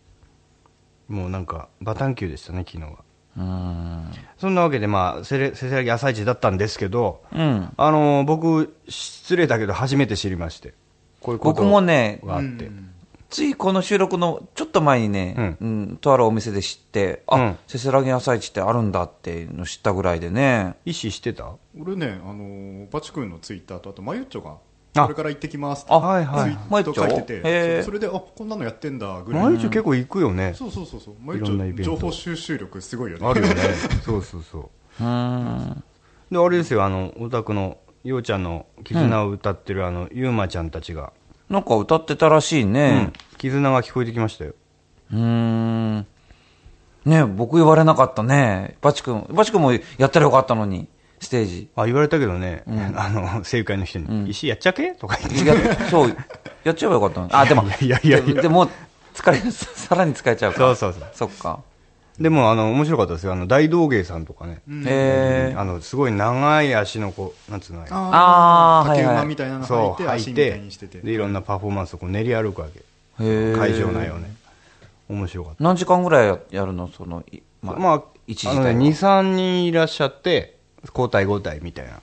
[1.09, 2.99] もうなんかバタンキューでしたね昨日は
[3.37, 4.13] うん。
[4.37, 7.73] そんなわけでまあせれせせらぎ朝市だったんですけど、うん。
[7.77, 10.75] あのー僕失礼だけど初めて知りまして
[11.21, 12.71] こういうこと僕もね、があって、
[13.31, 20.77] ついこの収録のちょっと前にね、うん、とあるお店で知って、あ、うんせせらぎ朝市ってあるんだっていうの知ったぐらいでね。
[20.85, 21.53] 意思してた？
[21.79, 24.55] 俺ね、あのーバチ君のツイッターとあとマユッチョがあ
[25.05, 25.85] これから行ってきます。
[25.85, 26.51] ってあはいはい。
[26.51, 29.43] ツイート書いてて、マユッチョへーそれであこんなのやってんだぐらい。
[29.43, 31.15] 毎日結構行くよね、そうそうそうそう。
[31.23, 31.83] マユッいろんなイベント。
[31.85, 33.27] チョ情報収集力すごいよね。
[33.27, 33.55] あるよね。
[34.05, 34.69] そうそうそう。
[35.05, 35.85] うん。
[36.31, 41.13] であれですよあのお宅のようちゃんの絆を歌ってる、あのゆうまちゃんたちが、
[41.49, 43.13] なんか歌ってたらしいね。
[43.39, 44.55] 絆が聞こえてきましたよ。
[45.13, 46.07] うーん。
[47.05, 48.77] ね僕言われなかったね。
[48.83, 50.89] バチ君、バチ君もやったらよかったのに、
[51.21, 51.69] ステージ。
[51.77, 52.63] あ言われたけどね、
[52.97, 54.93] あの声優会の人に、石やっちゃけ？
[54.93, 55.71] とか言って。
[55.71, 56.17] やそう、
[56.65, 57.41] やっちゃえばよかった。
[57.41, 58.35] あ、でも、いやいやいやいや。
[58.35, 58.69] ででも、
[59.15, 60.75] 疲れ、さらに疲れちゃうから。
[60.77, 61.11] そうそうそう。
[61.15, 61.61] そっか。
[62.21, 63.33] でもあの面白かったですよ。
[63.33, 65.55] あの大道芸さんとかね、へえ。
[65.57, 68.89] あのすごい長い足のこうなんつうのあー。
[68.91, 70.99] 竹馬みたいなの履履いてたいにしてて。
[70.99, 72.83] でいろんなパフォーマンスをこう練り歩くわけ。
[73.57, 74.35] 会場内をね。
[75.09, 75.63] 面白かった。
[75.63, 76.89] 何時間ぐらいややるの？
[76.89, 78.71] その、いままあ、一時代は。
[78.71, 82.01] あのね、2、3人いらっしゃって、交代交代みたいな。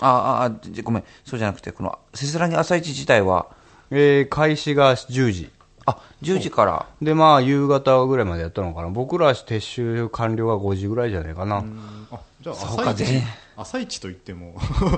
[0.00, 0.50] ああ、
[0.82, 1.04] ごめん。
[1.24, 3.46] そうじゃなくて、この、せせらぎ朝市自体は、
[3.90, 5.50] えー開始が10時。
[5.86, 6.86] あ、10時から。
[7.00, 8.88] で、まあ、夕方ぐらいまでやったのかな。
[8.88, 11.64] 僕ら撤収完了が5時ぐらいじゃないかな。
[12.10, 13.22] あじゃあ朝一全
[13.56, 14.54] 朝一といっても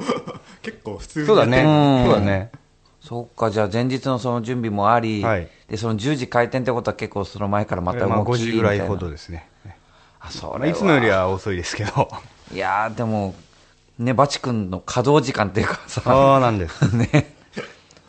[0.61, 1.63] 結構普通にそうだね。
[1.63, 2.51] うんそうだね。
[3.01, 9.49] そっか、じゃあ前日のその準備もあり、はいで、その10時開店ってことは結構その前からまたまあ5動き時ぐらいみたなほどですね。
[10.21, 12.11] あ、そまあれいつもよりは遅いですけど。
[12.53, 13.35] いやー、でも、
[13.99, 16.83] ね、バチ君の稼働時間っていうかさ、そうなんです。
[16.97, 17.35] ね、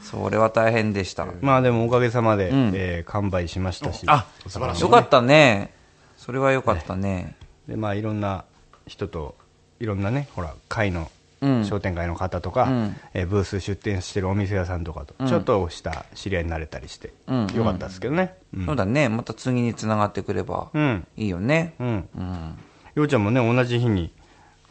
[0.01, 1.27] それは大変でした。
[1.41, 4.04] まあでもおかげさまで、んえー完売しましたし。
[4.08, 5.73] あ、素晴らしいよかったね。
[6.17, 7.36] それはよかったね。
[7.67, 8.45] でまあいろんな
[8.88, 9.36] 人と
[9.80, 11.10] いろんなねほら会の、
[11.41, 19.10] うん商店街の方とか、うんえーブース出店してるお店屋さんとかと、うんちょっとした知り合いになれたりして、うんよかったですけどねうんそうだね。
[19.10, 21.73] また次に繋がってくればうんいいよね。
[21.80, 22.58] うんうん。
[22.95, 24.12] ようちゃんもね同じ日に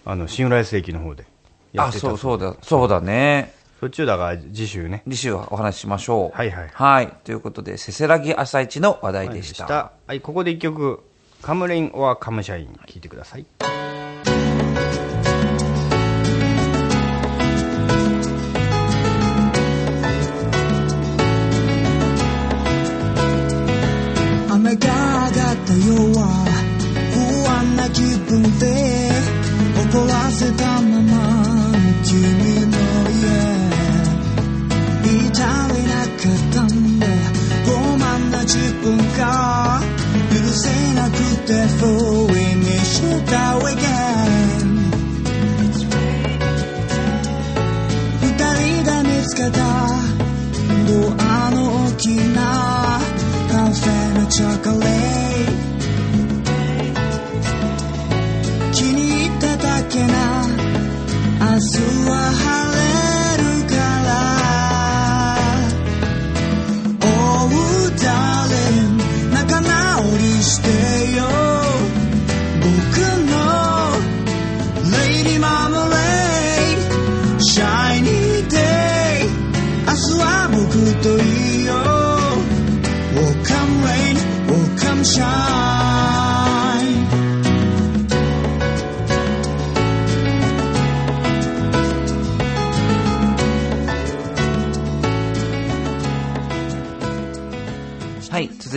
[0.05, 1.25] あの新浦安駅の方で
[1.73, 3.55] やあ、ってたそうそうだ、そうだね。
[3.81, 6.37] そっちだから次週ね次週はお話ししましょう。
[6.37, 7.09] はいはいはい。
[7.25, 9.93] ということで、せせらぎ朝市の話題でした。
[10.07, 11.03] はい、ここで一曲
[11.41, 13.47] 「カムレイン・オア・カムシャイン」聴いてください
[24.51, 26.45] 雨が上がった夜は
[27.15, 29.20] 不安な気分で
[29.93, 31.11] 怒らせたまま
[32.05, 32.79] 君の
[33.11, 33.27] 家
[35.03, 35.41] 言い足
[35.75, 36.69] りなかったん
[37.01, 37.07] だ
[37.67, 39.81] 傲慢な自分が
[40.31, 41.83] 許せなくて不
[42.31, 44.79] 意にした again
[48.23, 49.59] 二人で見つけた
[50.87, 52.39] ドアの大きな
[53.51, 55.10] カフェのチョコレート。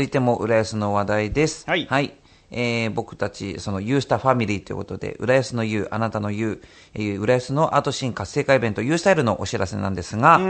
[0.04, 1.64] 続いても、浦安の話題です。
[1.88, 2.14] はい。
[2.52, 6.62] えー僕たち、その、ユースタファミリーということで、浦安の U、あなたの U、
[6.94, 10.42] えー浦安のアートシーン活性化イベント、ユースタイルのお知らせなんですが、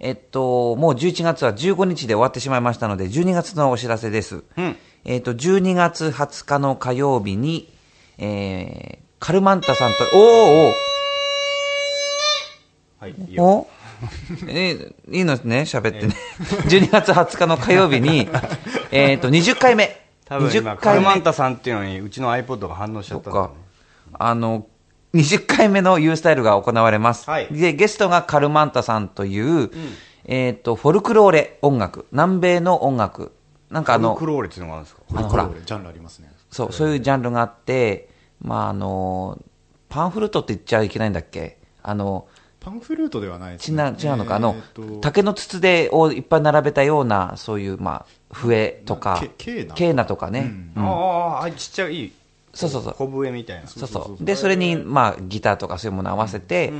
[0.00, 4.44] えっと、もう11月は15日で終わってしまいましたので、12月のお知らせです。
[5.06, 7.72] えっと、12月20日の火曜日に、
[8.18, 10.72] えーカルマンタさんと、おーおー。
[13.00, 13.44] はいいいよ。
[13.44, 13.66] お？
[13.66, 13.79] えー
[15.10, 16.14] いいのね、喋ってね。
[16.68, 18.28] 12月20日の火曜日に、
[18.90, 20.00] えっと、20回目。
[20.24, 23.48] 多分今20回目カルマンタさんっていうのにうちの iPod が反応しちゃそったんだね。
[24.14, 24.66] あの、
[25.14, 27.28] 20回目の U スタイルが行われます。
[27.28, 29.70] はいで、ゲストがカルマンタさんという、
[30.24, 33.32] えっ、と、フォルクローレ音楽、南米の音楽。
[33.70, 35.02] なんかあのフォルク、ローレっていうのがあるんですか？
[35.14, 38.08] あのほらこれジャンルありますねそう、そういうジャンルがあって、
[38.40, 39.38] まああの、
[39.88, 41.58] パンフルートって言っちゃいけないんだっけ？
[41.82, 42.26] あの、
[42.60, 44.54] パンフルートではないですちな、違うのか、あの
[45.00, 50.30] 竹の筒でをいっぱい並べたような、そういう、まあ、笛とかけ、ケーナとか。
[50.30, 50.52] ね。
[50.76, 50.84] うん。
[50.84, 52.12] ああああちっちゃい
[52.52, 52.94] そうそうそう。
[52.94, 53.66] 小笛みたいな。
[53.66, 54.24] そうそう。
[54.24, 56.72] で、それに、まあ、ギターとかそういうものを合わせて、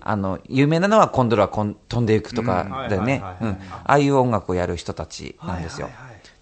[0.00, 3.22] あの、有名なのはコンドルはこん飛んでいくとかだよね。
[3.40, 3.50] うん。
[3.50, 5.88] ああいう音楽をやる人たちなんですよ。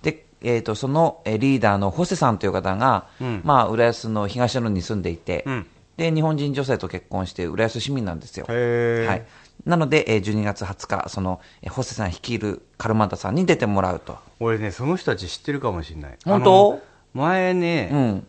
[0.03, 3.40] で、えっ、と、そのえーリーダーのホセさんという方が、うん。
[3.44, 5.66] まあ、浦安の東野に住んでいて、うん
[6.01, 8.47] で、日本人女性と結婚して、浦安市民なんですよ。
[8.49, 9.27] はい。
[9.67, 14.17] なので、えー12月20日、その、えーホセさん率いるカルマンタさんに出てもらうと。
[14.41, 16.81] 俺ねその人たち知ってるかもしれない本当？
[17.13, 18.27] 前ね、うん。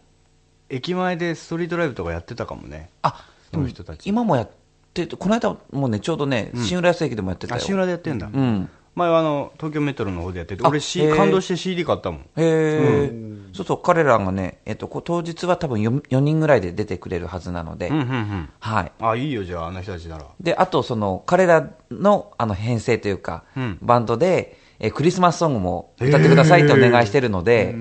[0.69, 4.49] 駅前でストリートライブとかやってたかもねあ、その人たち今もやっ
[4.93, 7.61] てて、この間もね、ちょうどね、新浦安駅でもやってたよ。
[7.61, 8.69] あ新浦でやってんだ、うん。
[8.93, 10.81] 前はあの東京メトロの方でやっててあ俺、
[11.15, 12.21] 感動して CD 買ったもん。
[12.21, 13.11] へえ、
[13.53, 18.49] そうそう、彼らがね、えっと、当日は多分 4, 4人ぐらいで出てくれるはずなので、うんうんうん。
[18.59, 18.91] はい。
[18.99, 20.25] あいいよじゃああの人たちなら。
[20.41, 23.77] で、あと、その、彼らの、あの、編成というか、うん。
[23.81, 27.75] バンドで、えークリスマスソングも歌ってくださいってお願いしてるので、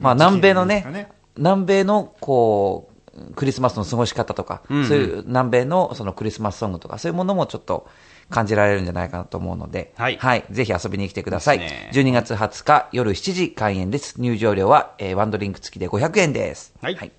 [0.00, 1.08] まあ、南米のねね。
[1.36, 4.88] 南米の、こう、クリスマスの過ごし方とか、うんうん。
[4.88, 7.86] そういう南米のそのクリスマスソングとか、そういうものもちょっと
[8.30, 10.18] 感じられるんじゃないかなと思うので、はい
[10.50, 11.58] ぜひ遊びに来てください。
[11.58, 14.20] ね12月20日夜7時開演です。
[14.20, 16.74] 入場料は、えーワンドリンク付きで500円です。
[16.80, 17.12] はい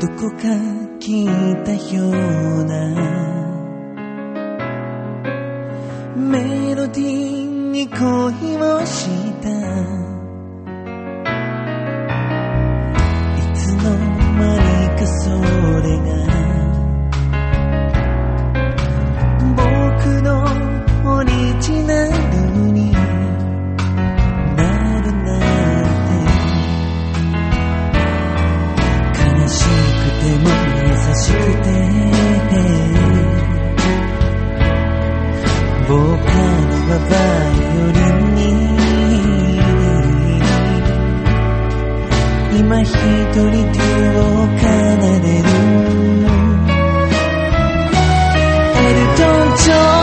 [0.00, 0.48] どこか
[0.98, 2.51] 聞いたよ
[7.88, 9.08] 恋をし
[9.40, 9.48] た。
[13.36, 13.82] いつの
[14.38, 15.30] 間にかそ
[15.82, 16.06] れが。
[19.56, 19.60] 僕
[20.22, 20.30] の
[21.16, 21.30] オリ
[21.60, 22.12] ジナル
[22.72, 22.92] に。
[24.56, 24.62] な
[25.00, 25.40] るなん
[26.06, 26.10] て。
[29.18, 29.54] 悲し
[29.98, 30.44] くても
[30.78, 31.61] 優しくて。
[43.02, 44.22] 今一人手を
[44.58, 44.66] 奏
[45.22, 45.44] でる。
[48.78, 50.01] エルトン・ジョン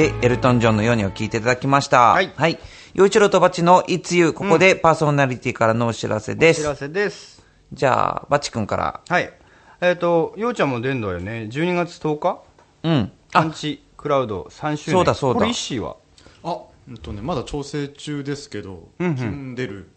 [0.00, 2.12] で、エルトン・ジョンのようにを聞いていただきました。
[2.12, 2.58] はいはい。
[2.94, 6.62] 陽一郎とバチのいつゆ、ここでパーソナリティからのお知らせです。
[6.62, 7.44] お知らせです。
[7.70, 9.02] じゃあ、バチ君から。
[9.06, 9.30] はい。
[9.82, 11.50] えっ、と、ようちゃんも出んだよね。
[11.52, 12.40] 12月10日？
[12.84, 13.12] うん。
[13.30, 14.96] パンチクラウド3周年。
[14.96, 15.96] そうだそうだこれ、石井は？
[16.44, 19.90] あうんとねまだ調整中ですけど、うんうん出る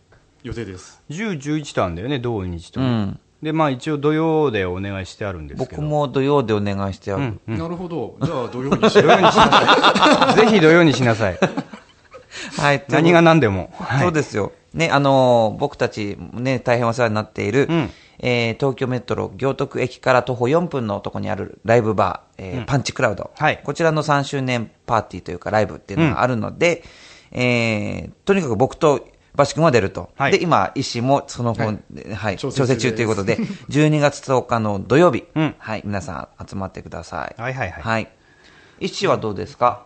[0.43, 5.81] 予定です10、11とあるんだよね、同日とね、うんで、まあ一応土曜でお願いしてあるんですけど。
[5.81, 7.21] 僕も土曜でお願いしてある。
[7.23, 7.57] うん、うん。
[7.57, 11.37] なるほどじゃあ土曜にしよう ぜひ土曜にしなさい。
[12.57, 12.83] はい。
[12.89, 13.69] 何が何でも。
[13.77, 14.53] はいそうですよ。
[14.73, 17.89] ね、あのー僕たち、ね、大変お世話になっている、うん
[18.19, 23.29] えー東京メトロ行徳駅から徒歩4分のとこにあるライブバー、えーパンチクラウド。
[23.37, 26.83] はいこちらの3周年パーティーというかライブっていうのがあるので、
[27.31, 29.05] えーとにかく僕と
[29.35, 30.11] バシ君は出ると。
[30.15, 30.31] はい。
[30.31, 33.37] で、今、医師もその本、はい、調整調整中中ということで、
[33.69, 35.55] 12月10日の土曜日、うん。
[35.57, 37.41] はい、皆さん集まってください。
[37.41, 37.83] はいはいはい。
[37.83, 38.09] はい。
[38.79, 39.85] 医師はどうですか？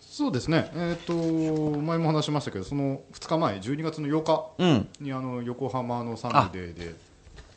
[0.00, 0.70] そうですね。
[0.74, 4.88] えっ、と前も話しましたけどその2日前12月の8日うん。
[5.00, 6.94] にあの横浜のサンデーで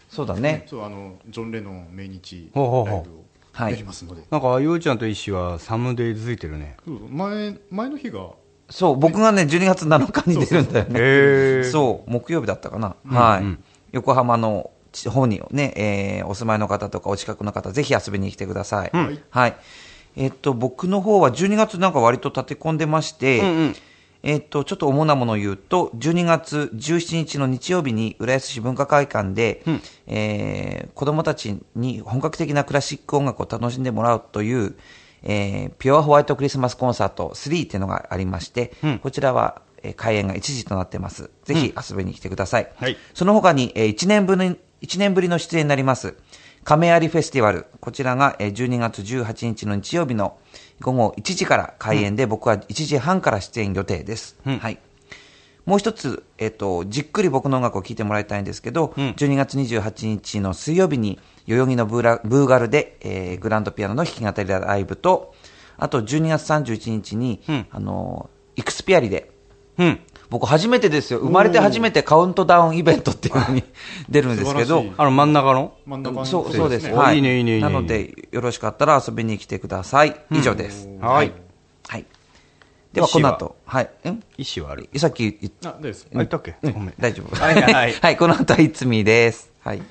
[0.09, 0.65] そうだね。
[0.67, 2.87] そうあのジョン・レノン命日ほうほうほう。
[2.87, 3.09] ライブ
[3.53, 3.67] はい。
[3.67, 6.77] をやりますので、なんか、ようちゃんと石井はサムデイ続いてるね。
[7.09, 8.29] 前前の日が
[8.69, 11.63] そう、僕がね、12月7日に出るんだよね。
[11.69, 12.95] そう、木曜日だったかな。
[13.05, 14.69] はい、うん横浜の
[15.09, 18.95] 方にね、えーお住まいの方とかお近くの方、ぜひ遊びに来てください。
[18.95, 19.55] んはい。
[20.15, 23.75] えっと、僕の方は12月なんか割と立て込んでまして、うんうん
[24.21, 29.63] えっと、ちょっと主なものを言うと、12月17日の日曜日に浦安市文化会館で、
[30.07, 34.75] えー子供たちに本格的なクラシック音楽を楽しんでもらうという、
[35.23, 41.29] えーピュアホワイトクリスマスコンサート3っていうのがありまして、うんこちらは、えー開演が1時となってます。
[41.45, 42.71] ぜひ遊びに来てください。
[42.75, 46.15] はいその他に、え1年ぶり、1年ぶりの出演になります、
[46.63, 47.65] 亀有フェスティバル。
[47.79, 50.37] こちらが、えー12月18日の日曜日の
[50.81, 54.37] 午後1時から開演で、僕は1時半から出演予定です。
[54.45, 54.79] うんはい。
[55.69, 65.35] もう一つ、えっ、と、じっくり僕の音楽を聴いてもらいたいんですけど、うん12月28日の水曜日に、代々木のブーラブーガルで、えーグランドピアノの弾き語りライブと、
[65.77, 69.29] あと12月31日に、うんあの、イクスピアリで、
[69.77, 69.99] うん。
[70.31, 71.19] 僕初めてですよ。
[71.19, 73.63] 生まれて初めてカウントダウンイベントっていうのに
[74.09, 75.73] 出るんですけどあの真ん中の？
[75.85, 76.87] 真ん中のそう、そうです。
[76.87, 77.17] ねはい。
[77.17, 80.15] いいねいいねいいねなので、よろしかったら遊びに来てください。
[80.31, 80.89] 以上です。
[80.99, 81.15] はい。
[81.15, 81.48] はい。
[82.93, 83.89] では、この後、はい。
[84.09, 84.89] ん石はある。
[84.97, 86.55] さっき言っあですあ、言ったっけ？
[86.71, 86.93] ごめん。
[86.99, 87.35] 大丈夫。
[87.35, 89.51] はいはいはい はい、この後は、いつみです。
[89.63, 89.81] はい。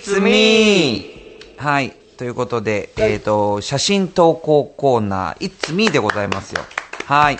[0.00, 1.10] It's me!
[1.58, 1.90] はい。
[2.16, 6.62] ということで、えっ、と、写真投稿コーナー、It's me でございますよ。
[7.04, 7.38] はい。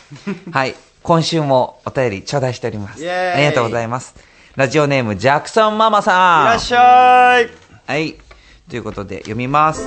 [0.50, 0.74] はい。
[1.02, 3.10] 今週もお便り頂戴しております。
[3.10, 4.14] ありがとうございます。
[4.56, 6.46] ラジオネーム、ジャクソンママさん。
[6.46, 7.50] いらっしゃい
[7.86, 8.16] はい。
[8.70, 9.86] ということで、読みます。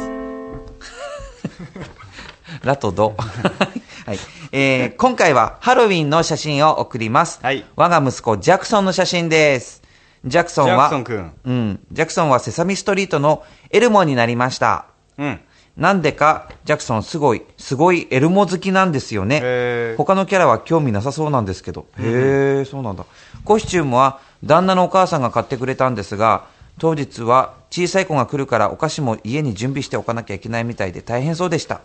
[2.62, 3.16] ラとド。
[4.06, 4.20] はい。
[4.52, 7.40] えー今回はハロウィンの写真を送ります。
[7.42, 9.81] はい我が息子、ジャクソンの写真です。
[10.26, 11.80] ジャクソンは、ジャクソン君うん。
[11.92, 14.86] ジャクソンはセサミストリートのエルモになりました。
[15.18, 15.40] うん。
[15.78, 19.96] なんでか、ジャクソンすごい、すごいエルモ好きなんですよね。
[19.98, 21.88] 他のキャラは興味なさそうなんですけど。
[21.98, 23.06] へえ、そうなんだ。
[23.46, 26.46] コスチュームは旦那のお母さんが買ってくれたんですが、
[26.78, 31.82] 当日は小さい子が来るからお菓子も家に準備しておかなきゃいけないみたいで大変そうでした。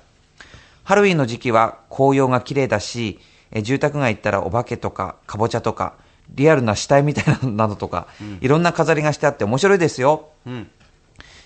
[0.84, 3.18] ハロウィンの時期は紅葉が綺麗だし、
[3.50, 5.94] え住宅街行ったらお化けとか、かぼちゃとか、
[6.30, 8.08] リアルな死体みたいななどとか、
[8.40, 10.28] いろんな飾りがしてあって面白いですよ。
[10.46, 10.70] うん。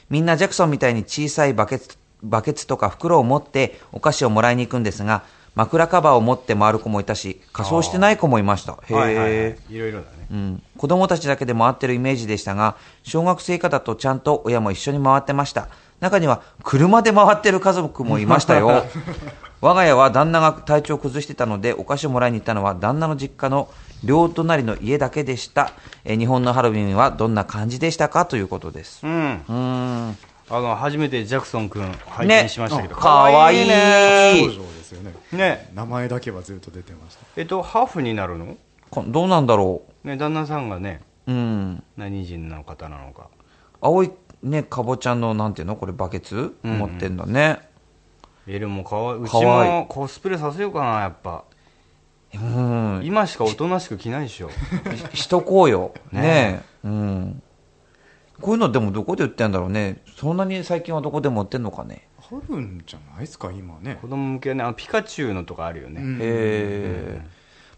[0.08, 5.22] みんなジャクソンみたいに小さいバケツバケツとか袋を持ってお菓子をもらいに行くんですが、
[5.54, 8.78] 枕カバーを持って回る子もいたし、仮装してない子もいました。
[8.88, 9.58] へはいはいはいえ。。
[9.68, 10.26] いろいろだね。
[10.30, 15.68] うん、子供たちだけで回ってるイメージでしたが、小学生以下だとちゃんと親も一緒に回ってました。
[15.98, 18.84] 中には車で回ってる家族もいましたよ。
[19.60, 23.68] 我が家は旦那が体調を崩してたので、お菓子をもらいに行ったのは旦那の実家の
[24.05, 25.72] 両隣の家だけでした。
[26.05, 29.07] えー日本のハロウィンはどんな感じでしたかということです。
[29.07, 29.12] うん。
[29.12, 29.53] うー
[30.11, 30.16] ん。
[30.53, 32.96] あの、初めてジャクソン君拝ね見しましたけど。
[32.96, 34.34] かわいいね。
[34.48, 35.70] ですよねね。
[35.74, 38.57] 名前だけはずっと出てましたえっと、ハーフになるの？
[38.90, 41.32] こどうなんだろね、旦那さんがね、う。
[41.32, 41.82] うん。
[41.96, 43.28] 何人の方なのか。
[43.80, 44.11] 青い
[44.42, 45.76] ね、かぼちゃんの、なんていうの？
[45.76, 47.61] これバケツ、うん持ってんだね。
[48.48, 49.22] エルもかわいい。
[49.22, 51.44] うちもコスプレさせようかな、やっぱ。
[52.34, 53.00] うん。
[53.04, 54.50] 今しかおとなしく着ないでしょ。
[55.14, 55.92] し とこうよ。
[56.12, 56.62] ね。
[56.84, 57.42] うん。
[58.40, 59.98] こういうのでもどこで売ってんだろうね。
[60.16, 62.08] そんなに最近はどこでも売ってんのかね。
[62.18, 66.00] あるんじゃないですか今ね子供向けね、あのピカチュウのとかあるよね。
[66.00, 67.26] うんへえ。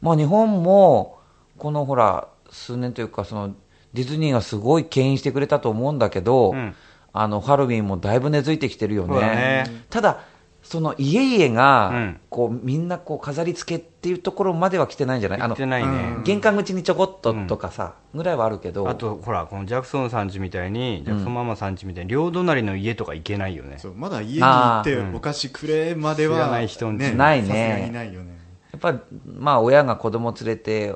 [0.01, 1.19] まあ日本も、
[1.59, 3.55] このほら、数年というか、その、
[3.95, 6.75] ディズニーがすごい牽引してくれたと思うんだけど、うん
[7.15, 9.21] あの、ハロウィンもだいぶ根付いてきてるよね。
[9.21, 10.21] ねただ、
[10.63, 12.21] その家々が、うん。
[12.31, 15.41] こう、みんなこう飾り付けっていうところまでは来てないんじゃない？
[15.41, 16.17] あの着て、ないね。
[16.25, 18.89] 玄関口にちょこっととかさ、ぐらいはあるけど。
[18.89, 23.79] あと、ほら、このジャクソンさん家みたいに、ジャクソンママさん家みたいに、両隣の家とか行けないよね。
[23.79, 27.91] そうまだ家に行ってお菓子くれまでは、知らない人んちないね。
[27.93, 28.39] ないよね。
[28.71, 30.95] やっぱ、まあ、親が子供連れて、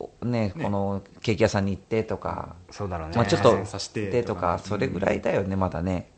[0.00, 0.64] おね、ね。
[0.64, 3.16] このケーキ屋さんに行ってとか、そうだろうね。
[3.16, 6.10] まあ、ちょっと写真させてでとか、とかそれぐらいだよね、まだね。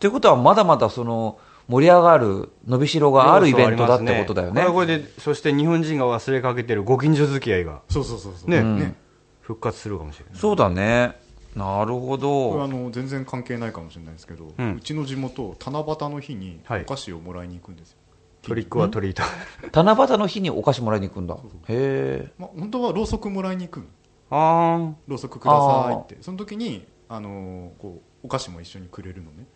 [0.00, 4.54] ということは、まだまだその、盛り上がる、伸びしろがあるイベントだってことだよね。
[4.54, 8.94] これはこれで、そして日本人が忘れかけてるご近所付き合いがそうそうそうそうねね
[9.40, 10.34] 復活するかもしれない。
[10.36, 11.20] そうだね。
[11.54, 12.50] なるほど。
[12.50, 17.98] これあの全然関係ないかもしれないですけど、ううんちの地元七夕の日にはいお菓子をもらいに行くんですよ、
[18.42, 19.22] トリックはトリート。
[19.72, 21.34] 七夕の日にお菓子もらいに行くんだ。
[21.34, 21.38] へ
[21.68, 22.32] え。
[22.38, 23.86] まあ、本当はろうそくもらいに行くの
[24.30, 29.46] あろうそくくださいってその時にあのーこうお菓子も一緒にくれるのね。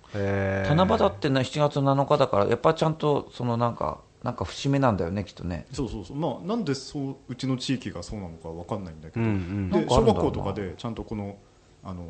[0.68, 5.66] 七夕ってね、7月7日だから、やっぱちゃんと、そのなんか、なんか節目なんだよね、きっとね。
[5.72, 6.16] そうそうそう。
[6.16, 9.70] まあなんでそううちの地域がそうなのかわかんないんだけど、うんうん。
[9.70, 11.36] で小学校とかでちゃんとこの
[11.84, 12.04] あの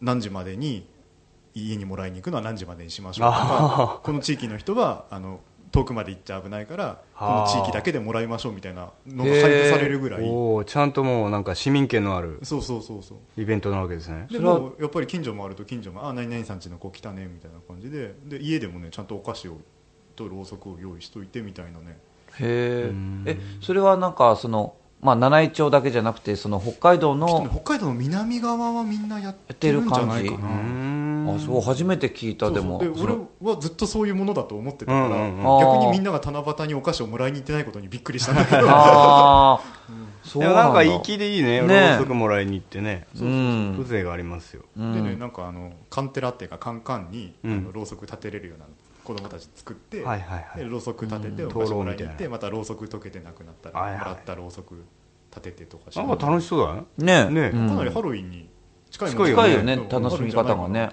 [0.00, 0.88] 何時までに
[1.54, 5.40] 家にもらいに行くのは何時までにしましょうとかこの地域の人はあの
[5.72, 10.22] 遠くまで行っちゃ危ないからこの地域だけでもらいましょうみたいなのが配布されるぐらい。
[10.22, 13.40] おおちゃんともうなんか市民権のあるそうそうそうそう。
[13.40, 14.26] イベントなわけですね。
[14.30, 19.58] でそれはもやっぱり近所もあると近所が「あ何々さんちの子来たね」みたいな感じでで家でもねちゃんとお菓子を
[20.14, 21.98] とろうそくを用意しといてみたいなね。
[22.38, 23.22] へうん。
[23.26, 23.32] え。
[23.32, 30.46] え、それはなんか、その、まあ、七井町だけじゃなくて、その北海道きっとねの、北海道の南側はみんなやってるんじゃないかうな
[31.28, 32.80] あ、そう、初めて聞いた、でも。
[32.80, 33.06] そうそう。
[33.06, 33.28] でその。
[33.42, 35.60] 俺はずっとそういうものだと思ってたから、うんうんうん。
[35.60, 38.68] 逆にみんなが七夕にお菓子をもらいに行ってないことにびっくりしたんだけど。
[38.68, 39.60] ああ、
[40.24, 43.74] そうでもなんんか粋でいいね、ろねうそくもらいに行ってね、うん。
[43.82, 44.62] 風情がありますよ。
[44.78, 44.94] うん。
[44.94, 47.34] でねなんかあのカンテラっていうかカンカンに、
[47.72, 48.66] ろうそく立てれるような
[49.04, 50.58] 子供たち作って、はいはいはい。
[50.58, 51.50] でろうそく立ててうん。
[51.50, 54.84] お菓子もらいに行ってまたろうそく溶けてなくなったら、もらったろうそく
[55.30, 56.00] 立ててとかして。
[56.06, 57.24] なんか楽しそうだね。
[57.30, 58.48] ねねうんかなりハロウィンに
[58.92, 59.72] 近いよね近いよね。
[59.74, 60.90] うん楽しみ方がね。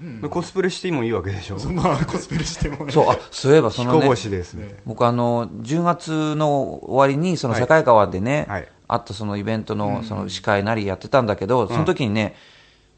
[0.00, 0.20] うん。
[0.20, 1.58] でコスプレしてもいいわけでしょ。
[1.58, 2.92] そうまあコスプレしてもね。
[2.92, 4.76] そう、あ、そういえばそのねですね。
[4.86, 8.68] 僕あの、10月の終わりに、その境川でね、はい。
[8.88, 12.34] あったそのイベントのその司会なりやってたんだけど、その時にね、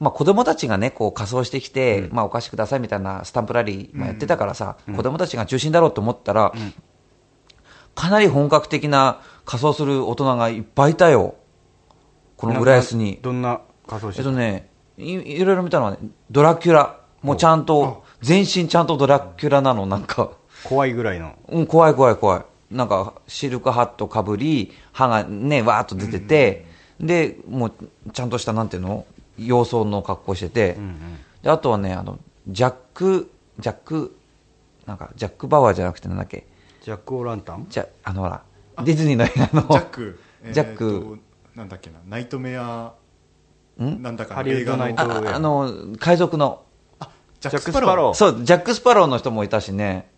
[0.01, 6.53] まあ子供たちがね、こう仮装してきて、まあお菓子くださいみたいなスタンプラリーまあやってたからさ、子供たちが中心だろうと思ったら、
[7.95, 11.37] かなり本格的な仮装する大人がいっぱいいたよ。
[12.37, 13.21] この浦安に。
[13.23, 13.61] どんな
[13.91, 14.69] えってとね、
[14.99, 15.99] いいろいろ見たのはね、
[16.31, 17.01] ドラキュラ。
[17.23, 20.31] もうちゃんと、全身ちゃんとドラキュラなの、なんか。
[20.65, 21.35] 怖いぐらいの。
[21.49, 22.43] うん、怖い怖い怖い。
[22.71, 26.67] なんか、シルクハットかぶり、歯がね、わーっと出てて、
[27.01, 27.73] で、もう、
[28.13, 29.07] ちゃんとした、なんていうの？
[29.37, 30.77] 洋装の格好してて、
[31.43, 34.17] で、あとはね、あの、ジャック、ジャック、
[34.87, 36.47] なんか、ジャック・バウアーじゃなくてなんだっけ？
[36.83, 37.67] ジャック・オーランタン？
[37.69, 38.43] じゃ、あのほら、
[38.85, 40.21] ディズニーの映画の、ジャック、
[40.53, 40.85] ジャック。
[40.85, 41.23] えーと
[41.55, 41.99] なんだっけな？
[42.07, 42.93] ナイトメアん
[43.79, 46.63] なんだかハリウッドナイト映画のああの、海賊の、
[47.41, 48.15] ジャック・スパロー。
[48.15, 50.09] そう、ジャック・スパローの人もいたしね、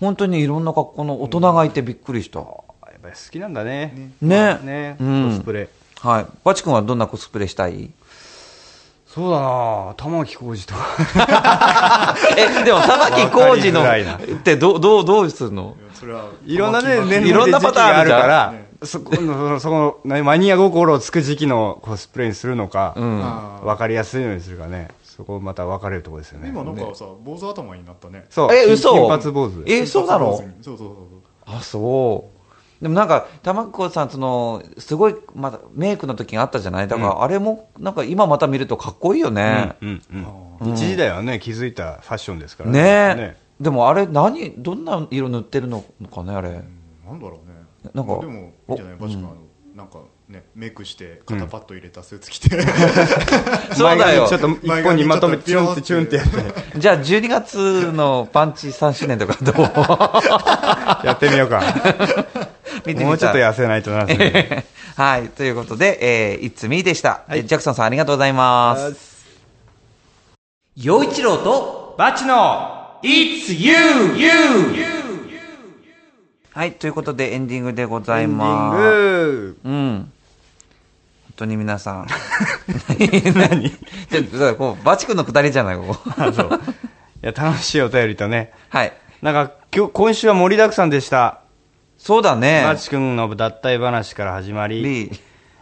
[0.00, 2.38] 本当にいろんな格好の大人がいてびっくりした。
[2.40, 4.12] やっぱり好きなんだね。
[4.22, 4.58] ね。
[4.62, 5.30] ね、うん。
[5.30, 5.68] コスプレ。
[6.00, 6.26] はい。
[6.44, 7.90] バチ君はどんなコスプレしたい？
[9.06, 12.16] そうだな玉置浩二とか。
[12.38, 15.76] え、でも、玉木浩二のってどう、どう、どうするの？
[15.94, 23.20] それはいろんなね、年いろんなパターンあるから、そこの、そこの、ねマニア心をつく時期のコスプレにするのか、うん。
[23.22, 24.88] あわかりやすいのにするかね。
[25.02, 26.48] そこまた分かれるところですよーね。
[26.48, 28.52] 今なんかさ坊主頭になったねそう。
[28.54, 28.92] え、嘘？
[28.92, 29.62] 金髪坊主。
[29.66, 30.36] え、そうなの？
[30.36, 30.88] そうそうそう
[31.44, 32.82] あ、そう。
[32.82, 36.88] でもなんか、玉子さん、その、すごい、まだ、メイクの時があったじゃない？
[36.88, 39.76] だから、あれも、なんか今また見るとかっこいいよね。
[39.82, 40.02] うん
[40.62, 40.72] うん。
[40.72, 43.36] 一時代はね、気づいたファッションですからねえね。
[43.60, 46.48] でもあれ、何、どんな色塗ってるのかね、あれ。
[46.52, 47.49] なんだろうね
[47.94, 48.94] なんかでもいいんじゃない？
[48.94, 49.36] おバチ君あの
[49.74, 52.60] なんかねメイクして肩パッド入れたスーツ着て
[53.74, 56.78] そうだよちょっと一本にまとめて、チュンってチュンってやって。
[56.78, 59.56] じゃあ、12月のパンチ3周年とかどう？
[61.06, 61.62] やってみようか。
[62.86, 64.06] 見てみたいもうちょっと痩せないとな。
[64.96, 65.28] はい。
[65.28, 67.22] ということで、えー、いつみでした。
[67.30, 69.26] えジャクソンさんありがとうございます。
[70.76, 73.74] 陽一郎とバチの It's you,
[74.16, 75.09] you!
[76.52, 76.72] はい。
[76.72, 78.78] ということで、エンディングでございエンディンます。
[78.78, 79.58] グ。
[79.64, 79.98] うん。
[80.00, 82.06] 本当に皆さん。
[83.38, 83.70] 何？
[83.70, 85.96] じゃこう、バチ君のくだりじゃない、ここ。
[86.18, 86.50] あそう。
[87.22, 88.52] いや、楽しいお便りとね。
[88.68, 88.92] はい。
[89.22, 91.40] なんか、今日、今週は盛りだくさんでした。
[91.98, 92.64] そうだね。
[92.64, 95.12] バチ君の脱退話から始まり、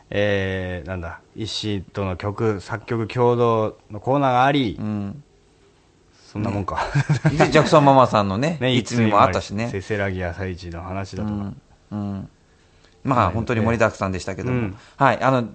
[0.09, 5.23] えー、なんだ、石との曲、作曲共同のコーナーがあり、うん。
[6.31, 6.79] そんなもんか。
[7.31, 9.71] で、ジャクソンママさんのね、ね、いつみもあったしね。
[9.73, 11.35] せせらぎ朝市の話だとか。
[11.35, 11.57] うん。
[11.91, 12.29] うん。
[13.03, 14.59] まあ、本当に盛りだくさんでしたけども。
[14.59, 15.23] うんはい。
[15.23, 15.49] あの、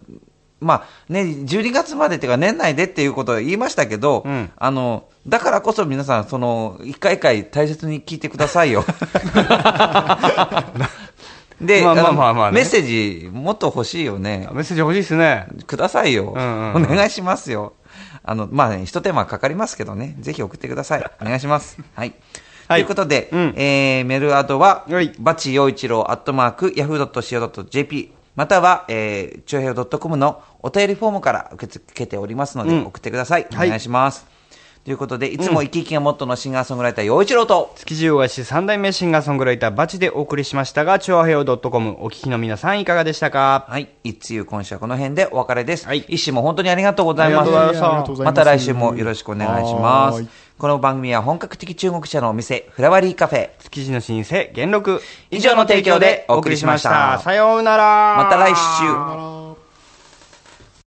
[0.59, 8.84] まあね、12月までっていうか年内でっていうことを言いましたけど、うんあの、だからこそ皆さん、その、一回一回大切に聞いてくださいよ。
[11.61, 14.49] で、まあまあのまあまあねメッセージもっと欲しいよね。
[14.51, 15.47] メッセージ欲しいですね。
[15.67, 16.34] くださいよ。
[16.36, 17.74] うんうんうんお願いしますよ。
[18.24, 21.11] あの、まあね、一手間かかりますけどね、ぜひ送ってください。
[21.21, 21.78] お願いします。
[21.95, 22.13] はい。
[22.67, 33.47] はいということで、うんえー、メールアドは、はいバチ陽一郎アットマーク、ヤフー .co.jp、または、えー、ちょいへい .com のお便りフォームから受け付けておりますので、うん送ってください。
[33.51, 34.33] おはい願いします。
[34.84, 43.66] ということで、いつも生き生きがモットーのシンガーソングライター陽一郎と、築地大橋三代目シンガーソングライターバチでお送りしましたが、チョアヘヨ .com お聞きの皆さんいかがでしたか？
[43.70, 45.88] はい、いつゆ今週はこの辺でお別れです。
[45.88, 47.48] はい一週も本当にありがとうございます。
[47.48, 50.26] ありがとうございましたありがとうございますた来週もよろしくお願いします。
[50.58, 53.52] この番組は本格的中国茶のお店、フラワリーカフェ。
[53.60, 55.02] 築地の老舗、元禄。
[55.32, 58.16] 以上の提供でお送りしましたさようなら。
[58.18, 58.56] また来週。
[58.56, 59.33] さよなら